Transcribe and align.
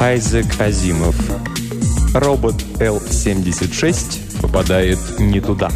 Айзек 0.00 0.58
Азимов. 0.58 1.14
Робот 2.14 2.54
Л-76 2.80 4.40
попадает 4.40 4.98
не 5.18 5.42
туда. 5.42 5.68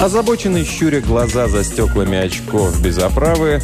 Озабоченный 0.00 0.64
щуря 0.64 1.00
глаза 1.00 1.46
за 1.46 1.62
стеклами 1.62 2.18
очков 2.18 2.82
без 2.82 2.98
оправы, 2.98 3.62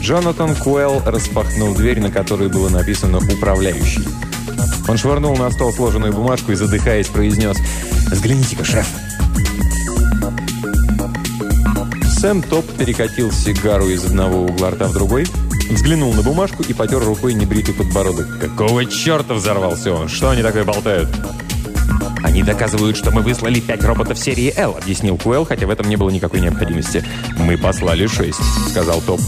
Джонатан 0.00 0.56
Куэлл 0.56 1.02
распахнул 1.06 1.72
дверь, 1.76 2.00
на 2.00 2.10
которой 2.10 2.48
было 2.48 2.68
написано 2.68 3.18
«Управляющий». 3.18 4.02
Он 4.88 4.98
швырнул 4.98 5.36
на 5.36 5.52
стол 5.52 5.72
сложенную 5.72 6.12
бумажку 6.12 6.50
и, 6.50 6.56
задыхаясь, 6.56 7.06
произнес 7.06 7.56
«Взгляните-ка, 8.10 8.64
шеф!» 8.64 8.88
Сэм 12.20 12.42
Топ 12.42 12.66
перекатил 12.76 13.32
сигару 13.32 13.88
из 13.88 14.04
одного 14.04 14.42
угла 14.44 14.72
рта 14.72 14.88
в 14.88 14.92
другой, 14.92 15.26
взглянул 15.70 16.12
на 16.12 16.20
бумажку 16.20 16.62
и 16.62 16.74
потер 16.74 17.02
рукой 17.02 17.32
небритый 17.32 17.72
подбородок. 17.72 18.38
«Какого 18.38 18.84
черта 18.84 19.32
взорвался 19.32 19.94
он? 19.94 20.10
Что 20.10 20.28
они 20.28 20.42
такое 20.42 20.64
болтают?» 20.64 21.08
«Они 22.22 22.42
доказывают, 22.42 22.98
что 22.98 23.10
мы 23.10 23.22
выслали 23.22 23.58
пять 23.60 23.82
роботов 23.84 24.18
серии 24.18 24.52
L», 24.54 24.76
объяснил 24.76 25.16
Куэлл, 25.16 25.46
хотя 25.46 25.66
в 25.66 25.70
этом 25.70 25.88
не 25.88 25.96
было 25.96 26.10
никакой 26.10 26.42
необходимости. 26.42 27.02
«Мы 27.38 27.56
послали 27.56 28.06
шесть»,— 28.06 28.40
сказал 28.68 29.00
Топ. 29.00 29.18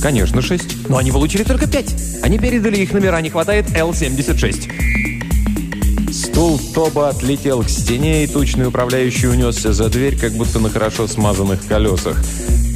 «Конечно, 0.00 0.40
шесть. 0.40 0.88
Но 0.88 0.96
они 0.96 1.12
получили 1.12 1.42
только 1.42 1.66
пять. 1.70 1.94
Они 2.22 2.38
передали 2.38 2.78
их 2.78 2.94
номера, 2.94 3.20
не 3.20 3.28
хватает 3.28 3.66
L-76». 3.76 5.01
Стул 6.42 6.58
Тоба 6.74 7.10
отлетел 7.10 7.62
к 7.62 7.68
стене, 7.68 8.24
и 8.24 8.26
тучный 8.26 8.66
управляющий 8.66 9.28
унесся 9.28 9.72
за 9.72 9.88
дверь, 9.88 10.18
как 10.18 10.32
будто 10.32 10.58
на 10.58 10.70
хорошо 10.70 11.06
смазанных 11.06 11.64
колесах. 11.68 12.16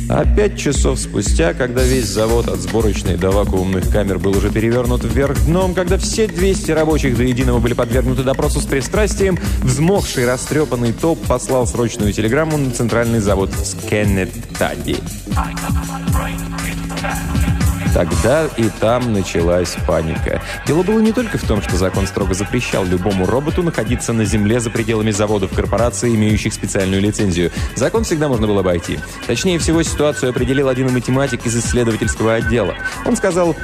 А 0.08 0.24
пять 0.24 0.56
часов 0.56 1.00
спустя, 1.00 1.52
когда 1.52 1.82
весь 1.82 2.06
завод 2.06 2.46
от 2.46 2.60
сборочной 2.60 3.16
до 3.16 3.32
вакуумных 3.32 3.90
камер 3.90 4.20
был 4.20 4.36
уже 4.36 4.50
перевернут 4.50 5.02
вверх 5.02 5.44
дном, 5.46 5.74
когда 5.74 5.98
все 5.98 6.28
200 6.28 6.70
рабочих 6.70 7.16
до 7.16 7.24
единого 7.24 7.58
были 7.58 7.74
подвергнуты 7.74 8.22
допросу 8.22 8.60
с 8.60 8.66
пристрастием, 8.66 9.36
взмокший 9.64 10.26
растрепанный 10.26 10.92
топ 10.92 11.18
послал 11.26 11.66
срочную 11.66 12.12
телеграмму 12.12 12.56
на 12.58 12.70
центральный 12.70 13.18
завод 13.18 13.50
в 13.50 13.66
Скеннеттади. 13.66 14.98
Тогда 17.94 18.46
и 18.56 18.68
там 18.80 19.12
началась 19.12 19.76
паника. 19.86 20.42
Дело 20.66 20.82
было 20.82 21.00
не 21.00 21.12
только 21.12 21.38
в 21.38 21.42
том, 21.42 21.62
что 21.62 21.76
закон 21.76 22.06
строго 22.06 22.34
запрещал 22.34 22.84
любому 22.84 23.26
роботу 23.26 23.62
находиться 23.62 24.12
на 24.12 24.24
земле 24.24 24.60
за 24.60 24.70
пределами 24.70 25.10
заводов 25.10 25.52
корпораций, 25.52 26.14
имеющих 26.14 26.52
специальную 26.52 27.00
лицензию. 27.00 27.50
Закон 27.74 28.04
всегда 28.04 28.28
можно 28.28 28.46
было 28.46 28.60
обойти. 28.60 28.98
Точнее 29.26 29.58
всего, 29.58 29.82
ситуацию 29.82 30.30
определил 30.30 30.68
один 30.68 30.92
математик 30.92 31.46
из 31.46 31.56
исследовательского 31.56 32.34
отдела. 32.34 32.74
Он 33.04 33.16
сказал, 33.16 33.56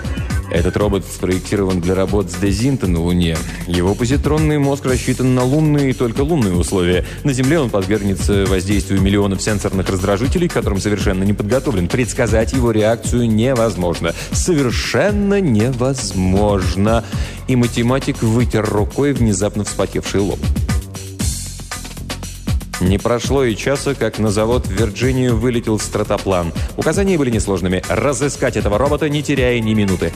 этот 0.53 0.77
робот 0.77 1.05
спроектирован 1.05 1.81
для 1.81 1.95
работ 1.95 2.31
с 2.31 2.34
Дезинта 2.34 2.86
на 2.86 3.00
Луне. 3.00 3.36
Его 3.67 3.95
позитронный 3.95 4.59
мозг 4.59 4.84
рассчитан 4.84 5.34
на 5.34 5.44
лунные 5.44 5.91
и 5.91 5.92
только 5.92 6.20
лунные 6.20 6.55
условия. 6.55 7.05
На 7.25 7.33
Земле 7.33 7.59
он 7.59 7.70
подвергнется 7.70 8.44
воздействию 8.47 9.00
миллионов 9.00 9.41
сенсорных 9.42 9.89
раздражителей, 9.89 10.48
к 10.48 10.53
которым 10.53 10.81
совершенно 10.81 11.25
не 11.25 11.33
подготовлен. 11.33 11.89
Предсказать 11.89 12.53
его 12.53 12.70
реакцию 12.70 13.28
невозможно. 13.28 14.14
Совершенно 14.33 15.41
невозможно. 15.41 17.05
И 17.48 17.56
математик 17.56 18.22
вытер 18.22 18.64
рукой 18.64 19.12
внезапно 19.12 19.64
вспотевший 19.64 20.20
лоб. 20.20 20.39
Не 22.83 22.98
прошло 22.98 23.44
и 23.44 23.55
часа, 23.55 23.94
как 23.94 24.19
на 24.19 24.31
завод 24.33 24.66
в 24.66 24.70
Вирджинию 24.72 25.37
вылетел 25.37 25.78
стратоплан. 25.78 26.53
Указания 26.77 27.16
были 27.16 27.31
несложными– 27.31 27.81
разыскать 27.89 28.56
этого 28.56 28.77
робота, 28.77 29.09
не 29.09 29.22
теряя 29.22 29.61
ни 29.61 29.72
минуты. 29.72 30.12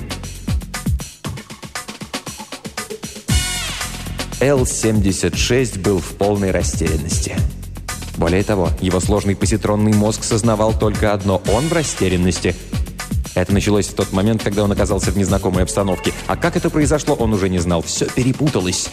Л-76 4.41 5.81
был 5.81 5.99
в 5.99 6.15
полной 6.17 6.51
растерянности. 6.51 7.35
Более 8.19 8.43
того, 8.43 8.69
его 8.81 9.01
сложный 9.01 9.35
позитронный 9.35 9.95
мозг 9.95 10.25
сознавал 10.25 10.79
только 10.79 11.15
одно– 11.15 11.41
он 11.53 11.69
в 11.69 11.73
растерянности. 11.73 12.55
Это 13.35 13.55
началось 13.55 13.87
в 13.87 13.95
тот 13.95 14.13
момент, 14.13 14.43
когда 14.43 14.65
он 14.65 14.73
оказался 14.73 15.11
в 15.11 15.17
незнакомой 15.17 15.63
обстановке. 15.63 16.13
А 16.27 16.37
как 16.37 16.57
это 16.57 16.69
произошло, 16.69 17.15
он 17.15 17.33
уже 17.33 17.49
не 17.49 17.59
знал. 17.59 17.83
Все 17.83 18.07
перепуталось. 18.07 18.89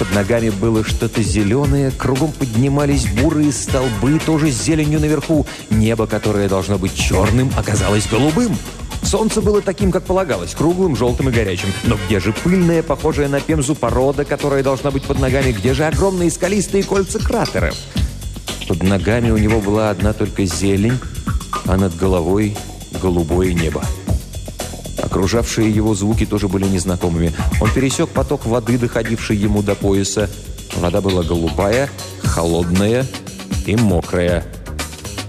Под 0.00 0.12
ногами 0.12 0.50
было 0.50 0.84
что-то 0.84 1.22
зеленое, 1.22 1.92
кругом 1.92 2.32
поднимались 2.32 3.06
бурые 3.06 3.52
столбы, 3.52 4.18
тоже 4.18 4.50
с 4.50 4.60
зеленью 4.60 4.98
наверху. 4.98 5.46
Небо, 5.70 6.08
которое 6.08 6.48
должно 6.48 6.76
быть 6.76 6.96
черным, 6.96 7.52
оказалось 7.56 8.08
голубым. 8.08 8.56
Солнце 9.04 9.40
было 9.40 9.60
таким, 9.60 9.92
как 9.92 10.04
полагалось, 10.04 10.54
круглым, 10.54 10.96
желтым 10.96 11.28
и 11.28 11.32
горячим. 11.32 11.68
Но 11.84 11.96
где 12.06 12.20
же 12.20 12.32
пыльная, 12.32 12.82
похожая 12.82 13.28
на 13.28 13.40
пемзу 13.40 13.74
порода, 13.74 14.24
которая 14.24 14.62
должна 14.62 14.90
быть 14.90 15.04
под 15.04 15.20
ногами? 15.20 15.52
Где 15.52 15.74
же 15.74 15.84
огромные 15.84 16.30
скалистые 16.30 16.82
кольца 16.84 17.18
кратеров? 17.18 17.76
Под 18.68 18.82
ногами 18.82 19.30
у 19.30 19.36
него 19.36 19.60
была 19.60 19.90
одна 19.90 20.12
только 20.12 20.46
зелень, 20.46 20.98
а 21.66 21.76
над 21.76 21.96
головой 21.96 22.56
голубое 23.00 23.52
небо. 23.52 23.82
Окружавшие 25.02 25.70
его 25.70 25.94
звуки 25.94 26.24
тоже 26.24 26.48
были 26.48 26.64
незнакомыми. 26.64 27.32
Он 27.60 27.70
пересек 27.70 28.08
поток 28.08 28.46
воды, 28.46 28.78
доходивший 28.78 29.36
ему 29.36 29.62
до 29.62 29.74
пояса. 29.74 30.30
Вода 30.76 31.00
была 31.00 31.22
голубая, 31.22 31.90
холодная 32.22 33.06
и 33.66 33.76
мокрая. 33.76 34.44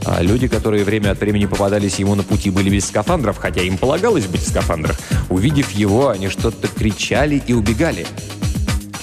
А 0.05 0.21
люди, 0.21 0.47
которые 0.47 0.83
время 0.83 1.11
от 1.11 1.19
времени 1.19 1.45
попадались 1.45 1.97
ему 1.97 2.13
на 2.13 2.23
пути, 2.23 2.51
были 2.51 2.69
без 2.69 2.85
скафандров, 2.85 3.37
хотя 3.37 3.61
им 3.61 3.77
полагалось 3.77 4.27
быть 4.27 4.41
в 4.41 4.47
скафандрах. 4.47 4.97
Увидев 5.29 5.71
его, 5.71 6.09
они 6.09 6.29
что-то 6.29 6.67
кричали 6.67 7.41
и 7.47 7.53
убегали. 7.53 8.05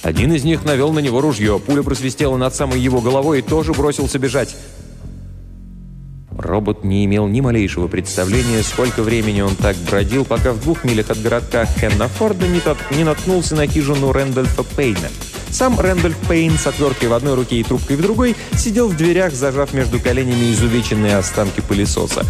Один 0.02 0.32
из 0.32 0.44
них 0.44 0.64
навел 0.64 0.92
на 0.92 1.00
него 1.00 1.20
ружье, 1.20 1.60
пуля 1.64 1.82
просвистела 1.82 2.36
над 2.36 2.54
самой 2.54 2.80
его 2.80 3.00
головой 3.00 3.40
и 3.40 3.42
тоже 3.42 3.72
бросился 3.72 4.18
бежать. 4.18 4.56
Робот 6.30 6.82
не 6.82 7.04
имел 7.04 7.28
ни 7.28 7.40
малейшего 7.40 7.88
представления, 7.88 8.62
сколько 8.62 9.02
времени 9.02 9.42
он 9.42 9.54
так 9.54 9.76
бродил, 9.88 10.24
пока 10.24 10.52
в 10.52 10.60
двух 10.60 10.82
милях 10.82 11.10
от 11.10 11.20
городка 11.20 11.66
Хеннафорда 11.66 12.48
не, 12.48 12.60
не 12.96 13.04
наткнулся 13.04 13.54
на 13.54 13.66
хижину 13.66 14.12
Рэндольфа 14.12 14.64
Пейна. 14.76 15.08
Сам 15.52 15.78
Рэндольф 15.78 16.16
Пейн 16.28 16.56
с 16.56 16.66
отверткой 16.66 17.10
в 17.10 17.12
одной 17.12 17.34
руке 17.34 17.56
и 17.56 17.62
трубкой 17.62 17.96
в 17.96 18.00
другой 18.00 18.34
сидел 18.56 18.88
в 18.88 18.96
дверях, 18.96 19.34
зажав 19.34 19.74
между 19.74 20.00
коленями 20.00 20.50
изувеченные 20.50 21.16
останки 21.18 21.60
пылесоса. 21.60 22.24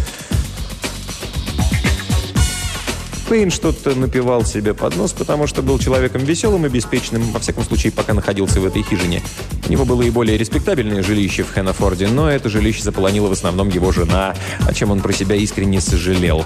Пейн 3.33 3.49
что-то 3.49 3.95
напивал 3.95 4.45
себе 4.45 4.75
под 4.75 4.95
нос, 4.95 5.11
потому 5.11 5.47
что 5.47 5.63
был 5.63 5.79
человеком 5.79 6.23
веселым 6.23 6.67
и 6.67 6.69
беспечным, 6.69 7.23
во 7.31 7.39
всяком 7.39 7.63
случае, 7.63 7.91
пока 7.91 8.13
находился 8.13 8.61
в 8.61 8.65
этой 8.67 8.83
хижине. 8.83 9.23
У 9.67 9.71
него 9.71 9.85
было 9.85 10.03
и 10.03 10.11
более 10.11 10.37
респектабельное 10.37 11.01
жилище 11.01 11.41
в 11.41 11.51
Хенафорде, 11.51 12.07
но 12.07 12.29
это 12.29 12.47
жилище 12.47 12.83
заполонила 12.83 13.29
в 13.29 13.31
основном 13.31 13.69
его 13.69 13.91
жена, 13.91 14.35
о 14.67 14.71
чем 14.71 14.91
он 14.91 15.01
про 15.01 15.11
себя 15.13 15.35
искренне 15.35 15.81
сожалел. 15.81 16.45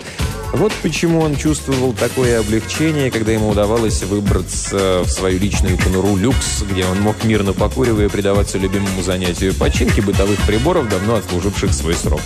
Вот 0.53 0.71
почему 0.81 1.19
он 1.19 1.35
чувствовал 1.35 1.91
такое 1.91 2.39
облегчение, 2.39 3.11
когда 3.11 3.33
ему 3.33 3.49
удавалось 3.49 4.03
выбраться 4.03 5.01
в 5.03 5.09
свою 5.09 5.39
личную 5.39 5.77
конуру 5.77 6.15
люкс, 6.15 6.63
где 6.71 6.85
он 6.85 7.01
мог 7.01 7.21
мирно 7.25 7.51
покуривая 7.51 8.07
предаваться 8.07 8.57
любимому 8.57 9.03
занятию 9.03 9.53
починки 9.53 9.99
бытовых 9.99 10.39
приборов, 10.47 10.87
давно 10.87 11.15
отслуживших 11.15 11.73
свой 11.73 11.95
срок. 11.95 12.21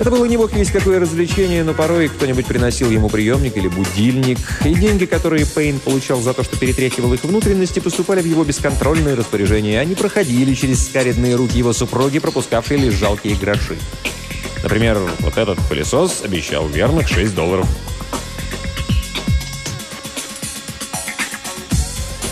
Это 0.00 0.10
было 0.10 0.24
не 0.24 0.38
бог 0.38 0.54
весь 0.54 0.70
какое 0.70 0.98
развлечение, 0.98 1.62
но 1.62 1.74
порой 1.74 2.08
кто-нибудь 2.08 2.46
приносил 2.46 2.90
ему 2.90 3.10
приемник 3.10 3.58
или 3.58 3.68
будильник, 3.68 4.38
и 4.64 4.72
деньги, 4.72 5.04
которые 5.04 5.44
Пейн 5.44 5.78
получал 5.78 6.22
за 6.22 6.32
то, 6.32 6.42
что 6.42 6.56
перетряхивал 6.56 7.12
их 7.12 7.22
внутренности, 7.22 7.80
поступали 7.80 8.22
в 8.22 8.24
его 8.24 8.42
бесконтрольное 8.42 9.14
распоряжение. 9.14 9.78
Они 9.78 9.94
проходили 9.94 10.54
через 10.54 10.86
скаредные 10.86 11.34
руки 11.34 11.58
его 11.58 11.74
супруги, 11.74 12.18
пропускавшие 12.18 12.78
лишь 12.78 12.94
жалкие 12.94 13.36
гроши. 13.36 13.76
Например, 14.62 14.98
вот 15.18 15.36
этот 15.36 15.58
пылесос 15.68 16.22
обещал 16.24 16.66
верных 16.66 17.06
6 17.06 17.34
долларов. 17.34 17.68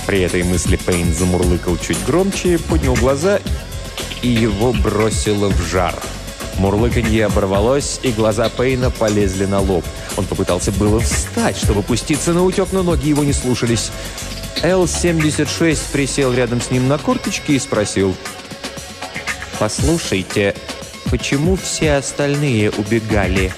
При 0.06 0.20
этой 0.22 0.42
мысли 0.42 0.76
Пейн 0.76 1.12
замурлыкал 1.12 1.76
чуть 1.76 2.02
громче, 2.06 2.58
поднял 2.58 2.94
глаза, 2.94 3.40
и 4.22 4.28
его 4.28 4.72
бросило 4.72 5.50
в 5.50 5.62
жар– 5.70 5.94
Мурлыканье 6.58 7.26
оборвалось, 7.26 8.00
и 8.02 8.10
глаза 8.10 8.48
Пейна 8.48 8.90
полезли 8.90 9.46
на 9.46 9.60
лоб. 9.60 9.84
Он 10.16 10.24
попытался 10.24 10.72
было 10.72 11.00
встать, 11.00 11.56
чтобы 11.56 11.82
пуститься 11.82 12.32
на 12.32 12.44
утек, 12.44 12.68
но 12.72 12.82
ноги 12.82 13.08
его 13.08 13.24
не 13.24 13.32
слушались. 13.32 13.90
Л-76 14.62 15.78
присел 15.92 16.32
рядом 16.32 16.60
с 16.60 16.70
ним 16.70 16.88
на 16.88 16.98
корточки 16.98 17.52
и 17.52 17.58
спросил. 17.58 18.14
«Послушайте, 19.58 20.54
почему 21.10 21.56
все 21.56 21.94
остальные 21.94 22.70
убегали?» 22.72 23.52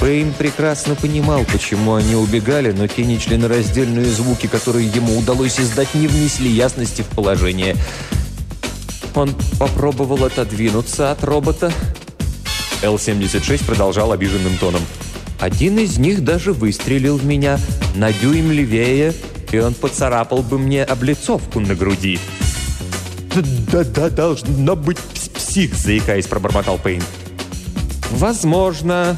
Пейн 0.00 0.32
прекрасно 0.32 0.96
понимал, 0.96 1.44
почему 1.44 1.94
они 1.94 2.16
убегали, 2.16 2.72
но 2.72 2.88
те 2.88 3.04
нечленораздельные 3.04 4.06
звуки, 4.06 4.48
которые 4.48 4.88
ему 4.88 5.16
удалось 5.16 5.60
издать, 5.60 5.94
не 5.94 6.08
внесли 6.08 6.50
ясности 6.50 7.02
в 7.02 7.06
положение. 7.06 7.76
Он 9.14 9.34
попробовал 9.58 10.24
отодвинуться 10.24 11.10
от 11.10 11.22
робота. 11.24 11.72
Л-76 12.82 13.64
продолжал 13.64 14.12
обиженным 14.12 14.56
тоном. 14.58 14.82
Один 15.40 15.78
из 15.78 15.98
них 15.98 16.24
даже 16.24 16.52
выстрелил 16.52 17.16
в 17.16 17.24
меня 17.24 17.58
на 17.96 18.12
дюйм 18.12 18.52
левее, 18.52 19.12
и 19.50 19.58
он 19.58 19.74
поцарапал 19.74 20.42
бы 20.42 20.58
мне 20.58 20.84
облицовку 20.84 21.60
на 21.60 21.74
груди. 21.74 22.18
«Да-да, 23.72 24.10
должно 24.10 24.76
быть 24.76 24.98
псих»,— 25.34 25.74
заикаясь, 25.76 26.26
пробормотал 26.26 26.78
Пейн. 26.78 27.02
«Возможно». 28.12 29.16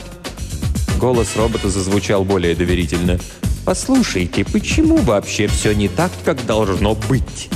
Голос 0.98 1.36
робота 1.36 1.68
зазвучал 1.68 2.24
более 2.24 2.54
доверительно. 2.54 3.18
«Послушайте, 3.64 4.44
почему 4.44 4.98
вообще 4.98 5.46
все 5.46 5.74
не 5.74 5.88
так, 5.88 6.10
как 6.24 6.44
должно 6.46 6.94
быть?» 6.94 7.50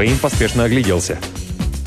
Пейн 0.00 0.16
поспешно 0.16 0.64
огляделся. 0.64 1.18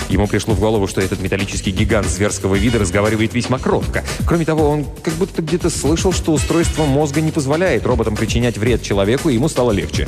Ему 0.07 0.27
пришло 0.27 0.53
в 0.53 0.59
голову, 0.59 0.85
что 0.87 1.01
этот 1.01 1.19
металлический 1.19 1.71
гигант 1.71 2.05
зверского 2.05 2.53
вида 2.53 2.77
разговаривает 2.77 3.33
весьма 3.33 3.57
кротко. 3.57 4.03
Кроме 4.27 4.45
того, 4.45 4.69
он 4.69 4.85
как 5.03 5.15
будто 5.15 5.41
где-то 5.41 5.71
слышал, 5.71 6.13
что 6.13 6.31
устройство 6.31 6.85
мозга 6.85 7.21
не 7.21 7.31
позволяет 7.31 7.87
роботам 7.87 8.15
причинять 8.15 8.55
вред 8.59 8.83
человеку, 8.83 9.29
и 9.29 9.33
ему 9.33 9.49
стало 9.49 9.71
легче. 9.71 10.07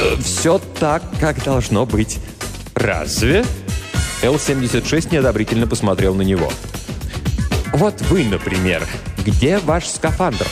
«Э, 0.00 0.16
«Все 0.22 0.58
так, 0.80 1.02
как 1.20 1.44
должно 1.44 1.84
быть». 1.84 2.16
«Разве?» 2.74 3.44
Л-76 4.22 5.12
неодобрительно 5.12 5.66
посмотрел 5.66 6.14
на 6.14 6.22
него. 6.22 6.50
«Вот 7.74 8.00
вы, 8.08 8.24
например. 8.24 8.82
Где 9.26 9.58
ваш 9.58 9.86
скафандр?» 9.86 10.46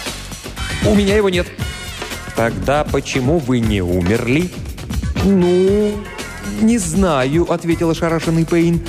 «У 0.84 0.94
меня 0.94 1.16
его 1.16 1.30
нет». 1.30 1.46
«Тогда 2.36 2.84
почему 2.84 3.38
вы 3.38 3.60
не 3.60 3.80
умерли?» 3.80 4.50
«Ну, 5.24 5.94
не 6.60 6.78
знаю»,— 6.78 7.46
ответил 7.52 7.90
ошарашенный 7.90 8.44
Пейн. 8.44 8.80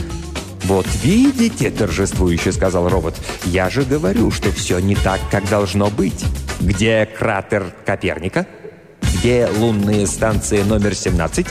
«Вот 0.64 0.88
видите»,— 1.02 1.70
торжествующе 1.78 2.52
сказал 2.52 2.90
робот, 2.90 3.16
«я 3.46 3.70
же 3.70 3.84
говорю, 3.84 4.32
что 4.32 4.52
все 4.52 4.80
не 4.80 4.96
так, 4.96 5.20
как 5.32 5.50
должно 5.50 5.90
быть. 5.90 6.26
Где 6.60 7.06
кратер 7.06 7.74
Коперника? 7.86 8.46
Где 9.02 9.48
лунная 9.60 10.06
станция 10.06 10.66
номер 10.66 10.92
17?» 10.92 11.48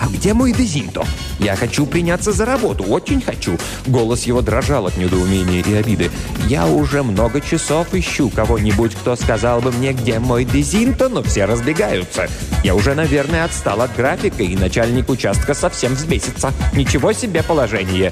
«А 0.00 0.06
где 0.06 0.32
мой 0.32 0.52
Дезинто? 0.52 1.04
Я 1.38 1.56
хочу 1.56 1.84
приняться 1.84 2.32
за 2.32 2.46
работу, 2.46 2.84
очень 2.84 3.20
хочу!» 3.20 3.58
Голос 3.86 4.22
его 4.24 4.40
дрожал 4.40 4.86
от 4.86 4.96
недоумения 4.96 5.62
и 5.62 5.74
обиды. 5.74 6.10
«Я 6.48 6.66
уже 6.66 7.02
много 7.02 7.42
часов 7.42 7.92
ищу 7.92 8.30
кого-нибудь, 8.30 8.94
кто 8.94 9.14
сказал 9.14 9.60
бы 9.60 9.70
мне, 9.72 9.92
где 9.92 10.18
мой 10.18 10.46
Дезинто, 10.46 11.10
но 11.10 11.22
все 11.22 11.44
разбегаются. 11.44 12.28
Я 12.64 12.74
уже, 12.74 12.94
наверное, 12.94 13.44
отстал 13.44 13.82
от 13.82 13.94
графика, 13.94 14.42
и 14.42 14.56
начальник 14.56 15.10
участка 15.10 15.52
совсем 15.52 15.94
взбесится. 15.94 16.54
Ничего 16.72 17.12
себе 17.12 17.42
положение!» 17.42 18.10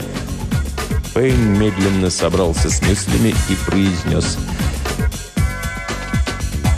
Пейн 1.14 1.58
медленно 1.58 2.11
собрался 2.11 2.69
с 2.69 2.82
мыслями 2.82 3.35
и 3.49 3.55
произнес. 3.67 4.37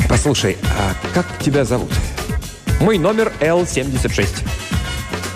«Послушай, 0.08 0.56
а 0.78 0.94
как 1.14 1.26
тебя 1.40 1.64
зовут?» 1.64 1.90
«Мой 2.80 2.96
номер 2.98 3.32
Л-76». 3.40 4.69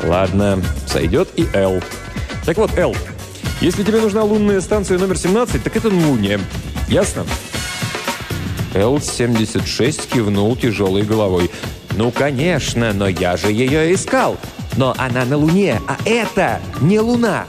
Ладно, 0.07 0.63
сойдет 0.87 1.29
и 1.37 1.47
Л. 1.55 1.81
Так 2.45 2.59
вот, 2.59 2.77
Л, 2.79 2.95
если 3.61 3.83
тебе 3.83 4.01
нужна 4.01 4.23
лунная 4.23 4.61
станция 4.61 4.99
номер 4.99 5.17
17, 5.17 5.63
так 5.63 5.77
это 5.77 5.91
на 5.91 6.09
Луне. 6.09 6.39
Ясно? 6.89 7.25
Л-76 8.75 10.09
кивнул 10.13 10.57
тяжелой 10.57 11.03
головой. 11.03 11.51
«Ну, 11.97 12.11
конечно, 12.11 12.93
но 12.93 13.07
я 13.07 13.37
же 13.37 13.53
ее 13.53 13.95
искал. 13.95 14.37
Но 14.77 14.95
она 14.99 15.25
на 15.25 15.37
Луне, 15.37 15.81
а 15.87 15.97
это 16.05 16.61
не 16.81 16.99
Луна». 16.99 17.47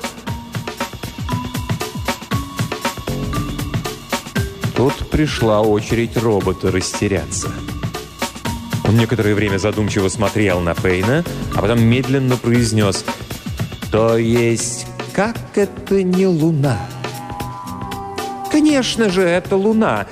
Тут 4.75 5.09
пришла 5.09 5.61
очередь 5.61 6.15
робота 6.17 6.71
растеряться. 6.71 7.49
Он 8.87 8.97
некоторое 8.97 9.33
время 9.33 9.57
задумчиво 9.57 10.09
смотрел 10.09 10.59
на 10.59 10.75
Пейна, 10.75 11.23
а 11.55 11.61
потом 11.61 11.81
медленно 11.81 12.37
произнес 12.37 13.03
«То 13.91 14.17
есть, 14.17 14.85
как 15.13 15.37
это 15.55 16.03
не 16.03 16.27
луна?» 16.27 16.79
«Конечно 18.51 19.09
же, 19.09 19.23
это 19.23 19.55
луна. 19.55 20.05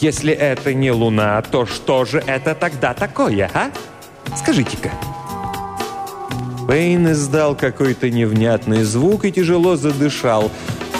Если 0.00 0.32
это 0.32 0.74
не 0.74 0.92
луна, 0.92 1.40
то 1.42 1.66
что 1.66 2.04
же 2.04 2.22
это 2.26 2.54
тогда 2.54 2.94
такое, 2.94 3.50
а? 3.54 3.70
Скажите-ка». 4.36 4.90
Пейн 6.68 7.10
издал 7.12 7.56
какой-то 7.56 8.10
невнятный 8.10 8.82
звук 8.82 9.24
и 9.24 9.32
тяжело 9.32 9.76
задышал. 9.76 10.50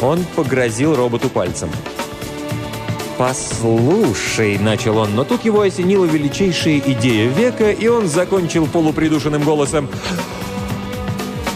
Он 0.00 0.24
погрозил 0.34 0.96
роботу 0.96 1.28
пальцем. 1.28 1.68
«Послушай»,— 3.18 4.58
начал 4.60 4.98
он, 4.98 5.16
но 5.16 5.24
тут 5.24 5.44
его 5.44 5.62
осенила 5.62 6.04
величайшая 6.04 6.78
идея 6.78 7.28
века, 7.28 7.72
и 7.72 7.88
он 7.88 8.06
закончил 8.06 8.68
полупридушенным 8.68 9.42
голосом. 9.42 9.88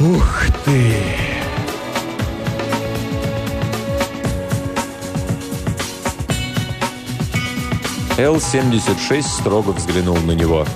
«Ух 0.00 0.43
ты!» 0.64 0.97
Л-76 8.19 9.23
строго 9.23 9.70
взглянул 9.70 10.17
на 10.17 10.32
него. 10.32 10.67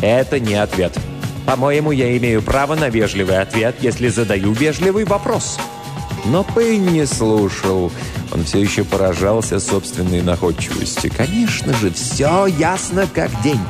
«Это 0.00 0.38
не 0.38 0.54
ответ. 0.54 0.96
По-моему, 1.44 1.90
я 1.90 2.16
имею 2.16 2.40
право 2.40 2.76
на 2.76 2.88
вежливый 2.88 3.40
ответ, 3.40 3.74
если 3.80 4.06
задаю 4.06 4.52
вежливый 4.52 5.04
вопрос». 5.04 5.58
Но 6.26 6.42
Пейн 6.42 6.86
не 6.86 7.06
слушал. 7.06 7.92
Он 8.32 8.44
все 8.44 8.60
еще 8.60 8.84
поражался 8.84 9.60
собственной 9.60 10.22
находчивости. 10.22 11.08
Конечно 11.08 11.72
же, 11.74 11.90
все 11.92 12.46
ясно 12.46 13.06
как 13.12 13.30
день. 13.42 13.60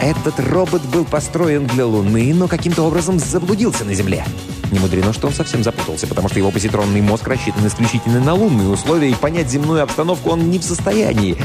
Этот 0.00 0.40
робот 0.40 0.82
был 0.86 1.04
построен 1.04 1.66
для 1.66 1.86
Луны, 1.86 2.32
но 2.34 2.48
каким-то 2.48 2.82
образом 2.82 3.18
заблудился 3.18 3.84
на 3.84 3.94
Земле. 3.94 4.24
Не 4.72 4.78
мудрено, 4.78 5.12
что 5.12 5.26
он 5.26 5.34
совсем 5.34 5.62
запутался, 5.62 6.06
потому 6.06 6.28
что 6.28 6.38
его 6.38 6.50
позитронный 6.50 7.00
мозг 7.00 7.28
рассчитан 7.28 7.66
исключительно 7.66 8.20
на 8.20 8.34
лунные 8.34 8.68
условия, 8.68 9.10
и 9.10 9.14
понять 9.14 9.50
земную 9.50 9.82
обстановку 9.82 10.30
он 10.30 10.48
не 10.50 10.58
в 10.58 10.64
состоянии. 10.64 11.36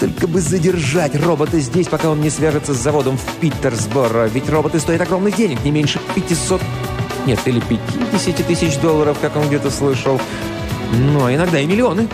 Только 0.00 0.26
бы 0.26 0.40
задержать 0.40 1.14
робота 1.14 1.60
здесь, 1.60 1.88
пока 1.88 2.08
он 2.08 2.22
не 2.22 2.30
свяжется 2.30 2.72
с 2.72 2.78
заводом 2.78 3.18
в 3.18 3.24
Питерсборо. 3.40 4.28
Ведь 4.28 4.48
роботы 4.48 4.80
стоят 4.80 5.02
огромных 5.02 5.36
денег, 5.36 5.62
не 5.62 5.70
меньше 5.70 6.00
500 6.14 6.62
нет, 7.30 7.40
или 7.46 7.60
50 7.60 8.46
тысяч 8.46 8.76
долларов, 8.78 9.16
как 9.20 9.36
он 9.36 9.46
где-то 9.46 9.70
слышал. 9.70 10.20
Но 10.92 11.32
иногда 11.32 11.60
и 11.60 11.66
миллионы. 11.66 12.08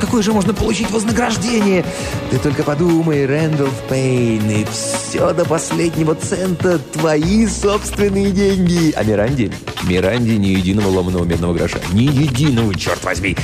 Какое 0.00 0.22
же 0.22 0.32
можно 0.32 0.54
получить 0.54 0.90
вознаграждение? 0.90 1.84
Ты 2.30 2.38
только 2.38 2.62
подумай, 2.62 3.26
Рэндалф 3.26 3.72
Пейн, 3.88 4.48
и 4.50 4.64
все 4.64 5.32
до 5.32 5.44
последнего 5.44 6.14
цента 6.14 6.78
твои 6.78 7.46
собственные 7.46 8.30
деньги. 8.30 8.92
А 8.96 9.02
Миранди? 9.02 9.52
Миранди 9.84 10.32
ни 10.32 10.48
единого 10.48 10.88
ломаного 10.88 11.24
медного 11.24 11.54
гроша. 11.54 11.78
Ни 11.92 12.04
единого, 12.04 12.74
черт 12.76 13.02
возьми. 13.04 13.36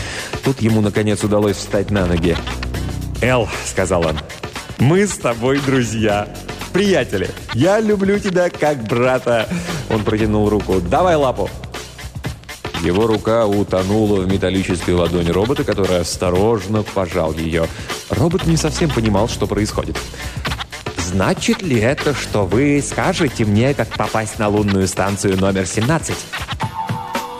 Тут 0.44 0.60
ему, 0.60 0.80
наконец, 0.80 1.22
удалось 1.25 1.56
встать 1.56 1.90
на 1.90 2.06
ноги. 2.06 2.37
«Эл»,— 3.20 3.48
сказал 3.66 4.06
он,— 4.06 4.18
«мы 4.78 5.06
с 5.06 5.16
тобой 5.16 5.58
друзья». 5.58 6.28
«Приятели, 6.72 7.28
я 7.54 7.80
люблю 7.80 8.20
тебя 8.20 8.50
как 8.50 8.84
брата!» 8.84 9.48
Он 9.90 10.04
протянул 10.04 10.49
руку. 10.49 10.80
«Давай 10.80 11.16
лапу!» 11.16 11.49
Его 12.83 13.07
рука 13.07 13.47
утонула 13.47 14.21
в 14.21 14.28
металлической 14.28 14.95
ладони 14.95 15.30
робота, 15.30 15.64
который 15.64 16.00
осторожно 16.00 16.83
пожал 16.83 17.33
ее. 17.33 17.66
Робот 18.09 18.47
не 18.47 18.57
совсем 18.57 18.90
понимал, 18.90 19.28
что 19.28 19.47
происходит. 19.47 19.97
«Значит 20.97 21.62
ли 21.62 21.80
это, 21.80 22.14
что 22.14 22.45
вы 22.45 22.83
скажете 22.87 23.45
мне, 23.45 23.75
как 23.75 23.88
попасть 23.88 24.38
на 24.38 24.49
лунную 24.49 24.87
станцию 24.87 25.38
номер 25.38 25.62
17?» 25.62 26.14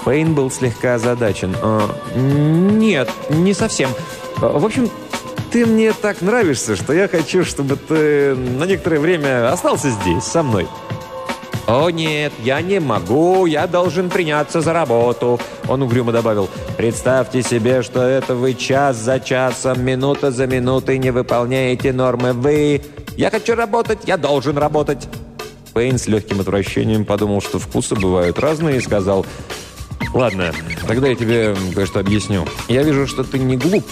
Фейн 0.05 0.35
был 0.35 0.51
слегка 0.51 0.95
озадачен. 0.95 1.55
«Э, 1.63 1.89
«Нет, 2.17 3.11
не 3.29 3.53
совсем. 3.53 3.91
В 4.37 4.65
общем, 4.65 4.91
ты 5.53 5.67
мне 5.67 5.93
так 5.93 6.23
нравишься, 6.23 6.77
что 6.77 6.93
я 6.93 7.09
хочу, 7.09 7.45
чтобы 7.45 7.77
ты 7.77 8.35
на 8.35 8.65
некоторое 8.65 9.01
время 9.01 9.53
остался 9.53 9.91
здесь, 9.91 10.25
со 10.25 10.43
мной». 10.43 10.67
«О 11.69 11.91
нет, 11.91 12.33
я 12.43 12.63
не 12.63 12.81
могу, 12.81 13.45
я 13.45 13.67
должен 13.67 14.09
приняться 14.09 14.63
за 14.63 14.73
работу», 14.73 15.39
он 15.69 15.83
угрюмо 15.83 16.13
добавил. 16.13 16.49
«Представьте 16.79 17.43
себе, 17.43 17.83
что 17.83 18.01
это 18.01 18.35
вы 18.35 18.55
час 18.55 18.97
за 18.97 19.21
часом, 19.21 19.85
минута 19.85 20.31
за 20.31 20.47
минутой 20.47 20.97
не 20.97 21.11
выполняете 21.11 21.93
нормы. 21.93 22.33
Вы... 22.33 22.81
Я 23.19 23.31
хочу 23.31 23.55
работать, 23.55 23.99
я 24.07 24.17
должен 24.17 24.57
работать». 24.57 25.09
Пейн 25.75 25.99
с 25.99 26.07
легким 26.07 26.41
отвращением 26.41 27.05
подумал, 27.05 27.43
что 27.43 27.59
вкусы 27.59 27.95
бывают 27.95 28.39
разные, 28.39 28.79
и 28.79 28.81
сказал... 28.81 29.27
«Ладно, 30.15 30.55
тогда 30.87 31.09
я 31.09 31.17
тебе 31.17 31.55
кое-что 31.75 32.01
объясню. 32.01 32.47
Я 32.69 32.83
вижу, 32.83 33.07
что 33.07 33.25
ты 33.25 33.39
не 33.39 33.59
глуп. 33.59 33.85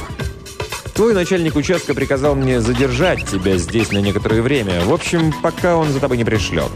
Твой 0.94 1.12
начальник 1.12 1.56
участка 1.56 1.92
приказал 1.92 2.36
мне 2.36 2.62
задержать 2.62 3.26
тебя 3.26 3.58
здесь 3.58 3.92
на 3.92 3.98
некоторое 3.98 4.40
время. 4.40 4.80
В 4.80 4.94
общем, 4.94 5.30
пока 5.42 5.76
он 5.76 5.90
за 5.90 6.00
тобой 6.00 6.16
не 6.16 6.24
пришлет. 6.24 6.70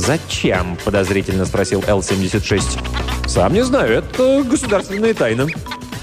«Зачем?»– 0.00 0.78
подозрительно 0.84 1.44
спросил 1.44 1.84
Л-76. 1.86 3.28
«Сам 3.28 3.52
не 3.52 3.62
знаю, 3.62 3.98
это 3.98 4.42
государственная 4.42 5.12
тайна». 5.12 5.46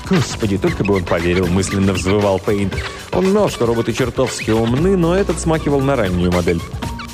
«Господи, 0.08 0.60
только 0.60 0.84
бы 0.84 0.98
он 0.98 1.04
поверил»,– 1.04 1.48
мысленно 1.50 1.94
взвывал 1.94 2.38
Пейн. 2.38 2.70
Он 3.12 3.26
знал, 3.26 3.50
что 3.50 3.66
роботы 3.66 3.94
чертовски 3.94 4.52
умны, 4.52 4.96
но 4.96 5.16
этот 5.16 5.40
смакивал 5.40 5.82
на 5.82 5.96
раннюю 5.96 6.32
модель. 6.32 6.62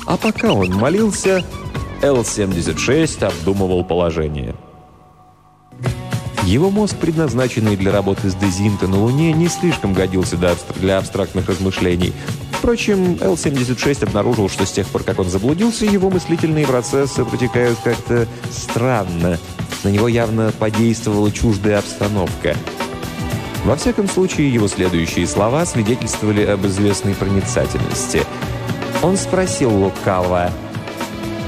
А 0.06 0.18
пока 0.18 0.52
он 0.52 0.72
молился, 0.74 1.42
Л-76 2.02 3.24
обдумывал 3.24 3.82
положение. 3.82 4.54
Его 6.44 6.70
мозг, 6.70 6.96
предназначенный 6.98 7.76
для 7.76 7.90
работы 7.92 8.28
с 8.28 8.34
Дезинто 8.34 8.86
на 8.86 9.00
Луне, 9.00 9.32
не 9.32 9.48
слишком 9.48 9.94
годился 9.94 10.36
для 10.76 10.98
абстрактных 10.98 11.48
размышлений. 11.48 12.12
Впрочем, 12.58 13.18
Л-76 13.20 14.04
обнаружил, 14.04 14.48
что 14.48 14.64
с 14.64 14.72
тех 14.72 14.86
пор, 14.86 15.02
как 15.02 15.18
он 15.18 15.28
заблудился, 15.28 15.84
его 15.84 16.10
мыслительные 16.10 16.66
процессы 16.66 17.24
протекают 17.24 17.78
как-то 17.84 18.26
странно. 18.50 19.38
На 19.82 19.88
него 19.88 20.08
явно 20.08 20.52
подействовала 20.58 21.30
чуждая 21.30 21.78
обстановка. 21.78 22.56
Во 23.64 23.76
всяком 23.76 24.08
случае, 24.08 24.52
его 24.52 24.68
следующие 24.68 25.26
слова 25.26 25.64
свидетельствовали 25.64 26.44
об 26.44 26.66
известной 26.66 27.14
проницательности. 27.14 28.22
Он 29.02 29.16
спросил 29.16 29.70
лукаво, 29.70 30.50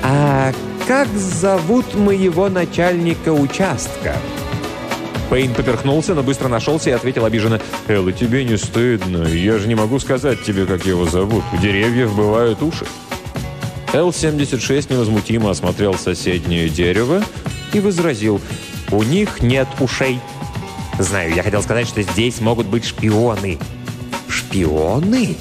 «А 0.02 0.52
как 0.86 1.08
зовут 1.08 1.94
моего 1.94 2.48
начальника 2.48 3.32
участка?» 3.32 4.16
Пейн 5.30 5.54
поперхнулся, 5.54 6.14
но 6.14 6.22
быстро 6.22 6.48
нашелся 6.48 6.90
и 6.90 6.92
ответил 6.92 7.24
обиженно. 7.24 7.60
«Элла, 7.88 8.12
тебе 8.12 8.44
не 8.44 8.56
стыдно. 8.56 9.24
Я 9.24 9.58
же 9.58 9.66
не 9.66 9.74
могу 9.74 9.98
сказать 9.98 10.42
тебе, 10.44 10.66
как 10.66 10.86
его 10.86 11.04
зовут. 11.06 11.42
У 11.52 11.56
деревьев 11.56 12.14
бывают 12.14 12.62
уши». 12.62 12.86
Л-76 13.92 14.92
невозмутимо 14.92 15.50
осмотрел 15.50 15.94
соседнее 15.94 16.68
дерево 16.68 17.22
и 17.72 17.80
возразил. 17.80 18.40
«У 18.90 19.02
них 19.02 19.42
нет 19.42 19.68
ушей». 19.80 20.20
«Знаю, 20.98 21.34
я 21.34 21.42
хотел 21.42 21.62
сказать, 21.62 21.88
что 21.88 22.02
здесь 22.02 22.40
могут 22.40 22.66
быть 22.66 22.84
шпионы». 22.84 23.58
«Шпионы?» 24.28 25.36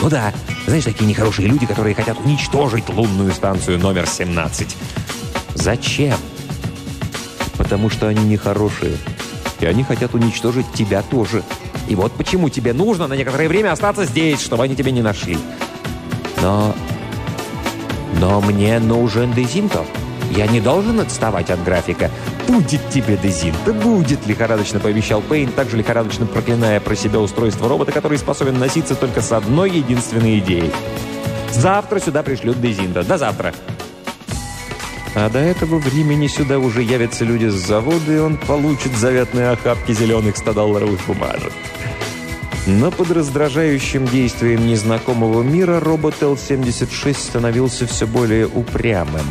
«Ну 0.00 0.08
да. 0.08 0.32
Знаешь, 0.66 0.84
такие 0.84 1.06
нехорошие 1.06 1.46
люди, 1.46 1.66
которые 1.66 1.94
хотят 1.94 2.18
уничтожить 2.24 2.88
лунную 2.88 3.32
станцию 3.32 3.78
номер 3.78 4.04
17». 4.04 4.66
«Зачем?» 5.54 6.16
Потому 7.74 7.90
что 7.90 8.06
они 8.06 8.22
нехорошие. 8.22 8.96
И 9.58 9.66
они 9.66 9.82
хотят 9.82 10.14
уничтожить 10.14 10.72
тебя 10.74 11.02
тоже. 11.02 11.42
И 11.88 11.96
вот 11.96 12.12
почему 12.12 12.48
тебе 12.48 12.72
нужно 12.72 13.08
на 13.08 13.14
некоторое 13.14 13.48
время 13.48 13.72
остаться 13.72 14.04
здесь, 14.04 14.40
чтобы 14.40 14.62
они 14.62 14.76
тебя 14.76 14.92
не 14.92 15.02
нашли. 15.02 15.36
Но... 16.40 16.72
Но 18.20 18.40
мне 18.40 18.78
нужен 18.78 19.32
Дезинтов. 19.32 19.88
Я 20.30 20.46
не 20.46 20.60
должен 20.60 21.00
отставать 21.00 21.50
от 21.50 21.64
графика. 21.64 22.12
«Будет 22.46 22.88
тебе 22.90 23.16
Дезинта, 23.16 23.72
будет!»— 23.72 24.24
лихорадочно 24.28 24.78
пообещал 24.78 25.20
Пейн, 25.20 25.50
также 25.50 25.76
лихорадочно 25.76 26.26
проклиная 26.26 26.78
про 26.78 26.94
себя 26.94 27.18
устройство 27.18 27.68
робота, 27.68 27.90
который 27.90 28.18
способен 28.18 28.56
носиться 28.56 28.94
только 28.94 29.20
с 29.20 29.32
одной 29.32 29.72
единственной 29.72 30.38
идеей. 30.38 30.70
«Завтра 31.50 31.98
сюда 31.98 32.22
пришлют 32.22 32.60
Дезинта. 32.60 33.02
До 33.02 33.18
завтра!» 33.18 33.52
А 35.14 35.30
до 35.30 35.38
этого 35.38 35.78
времени 35.78 36.26
сюда 36.26 36.58
уже 36.58 36.82
явятся 36.82 37.24
люди 37.24 37.46
с 37.46 37.54
завода, 37.54 38.12
и 38.12 38.18
он 38.18 38.36
получит 38.36 38.96
заветные 38.96 39.50
охапки 39.50 39.92
зеленых 39.92 40.34
100-долларовых 40.34 41.06
бумажек. 41.06 41.52
Но 42.66 42.90
под 42.90 43.10
раздражающим 43.12 44.06
действием 44.06 44.66
незнакомого 44.66 45.42
мира 45.42 45.78
робот 45.78 46.22
Л-76 46.22 47.14
становился 47.14 47.86
все 47.86 48.06
более 48.06 48.46
упрямым. 48.46 49.26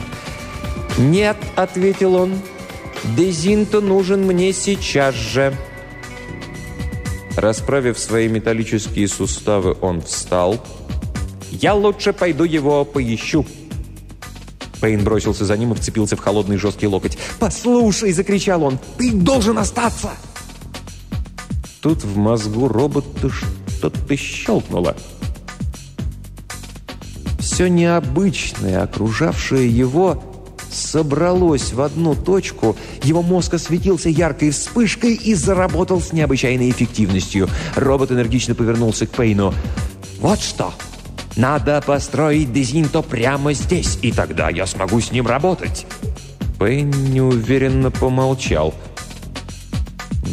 «Нет»,— 0.97 1.37
ответил 1.55 2.15
он,— 2.15 2.39
«Дезинто 3.17 3.81
нужен 3.81 4.25
мне 4.25 4.53
сейчас 4.53 5.15
же». 5.15 5.53
Расправив 7.35 7.97
свои 7.97 8.29
металлические 8.29 9.07
суставы, 9.07 9.75
он 9.81 10.01
встал. 10.01 10.63
«Я 11.49 11.73
лучше 11.73 12.13
пойду 12.13 12.43
его 12.43 12.85
поищу». 12.85 13.45
Пейн 14.83 15.01
бросился 15.01 15.45
за 15.45 15.55
ним 15.55 15.71
и 15.71 15.75
вцепился 15.75 16.17
в 16.17 16.19
холодный 16.19 16.57
жесткий 16.57 16.87
локоть. 16.87 17.17
«Послушай!»— 17.39 18.11
закричал 18.13 18.63
он. 18.63 18.79
«Ты 18.97 19.13
должен 19.13 19.57
остаться!» 19.57 20.11
Тут 21.79 22.03
в 22.03 22.17
мозгу 22.17 22.67
робота 22.67 23.29
что-то 23.29 24.17
щелкнуло. 24.17 24.97
Все 27.39 27.69
необычное, 27.69 28.83
окружавшее 28.83 29.69
его, 29.69 30.21
собралось 30.69 31.71
в 31.71 31.79
одну 31.79 32.13
точку, 32.13 32.75
его 33.03 33.21
мозг 33.21 33.53
осветился 33.53 34.09
яркой 34.09 34.49
вспышкой 34.49 35.13
и 35.13 35.33
заработал 35.33 36.01
с 36.01 36.11
необычайной 36.11 36.69
эффективностью. 36.69 37.47
Робот 37.77 38.11
энергично 38.11 38.53
повернулся 38.53 39.07
к 39.07 39.11
Пейну. 39.11 39.53
«Вот 40.19 40.41
что!» 40.41 40.73
Надо 41.35 41.81
построить 41.81 42.53
Дезинто 42.53 43.01
прямо 43.01 43.53
здесь, 43.53 43.97
и 44.01 44.11
тогда 44.11 44.49
я 44.49 44.67
смогу 44.67 45.01
с 45.01 45.11
ним 45.11 45.27
работать». 45.27 45.85
Пейн 46.59 46.91
неуверенно 47.11 47.91
помолчал. 47.91 48.73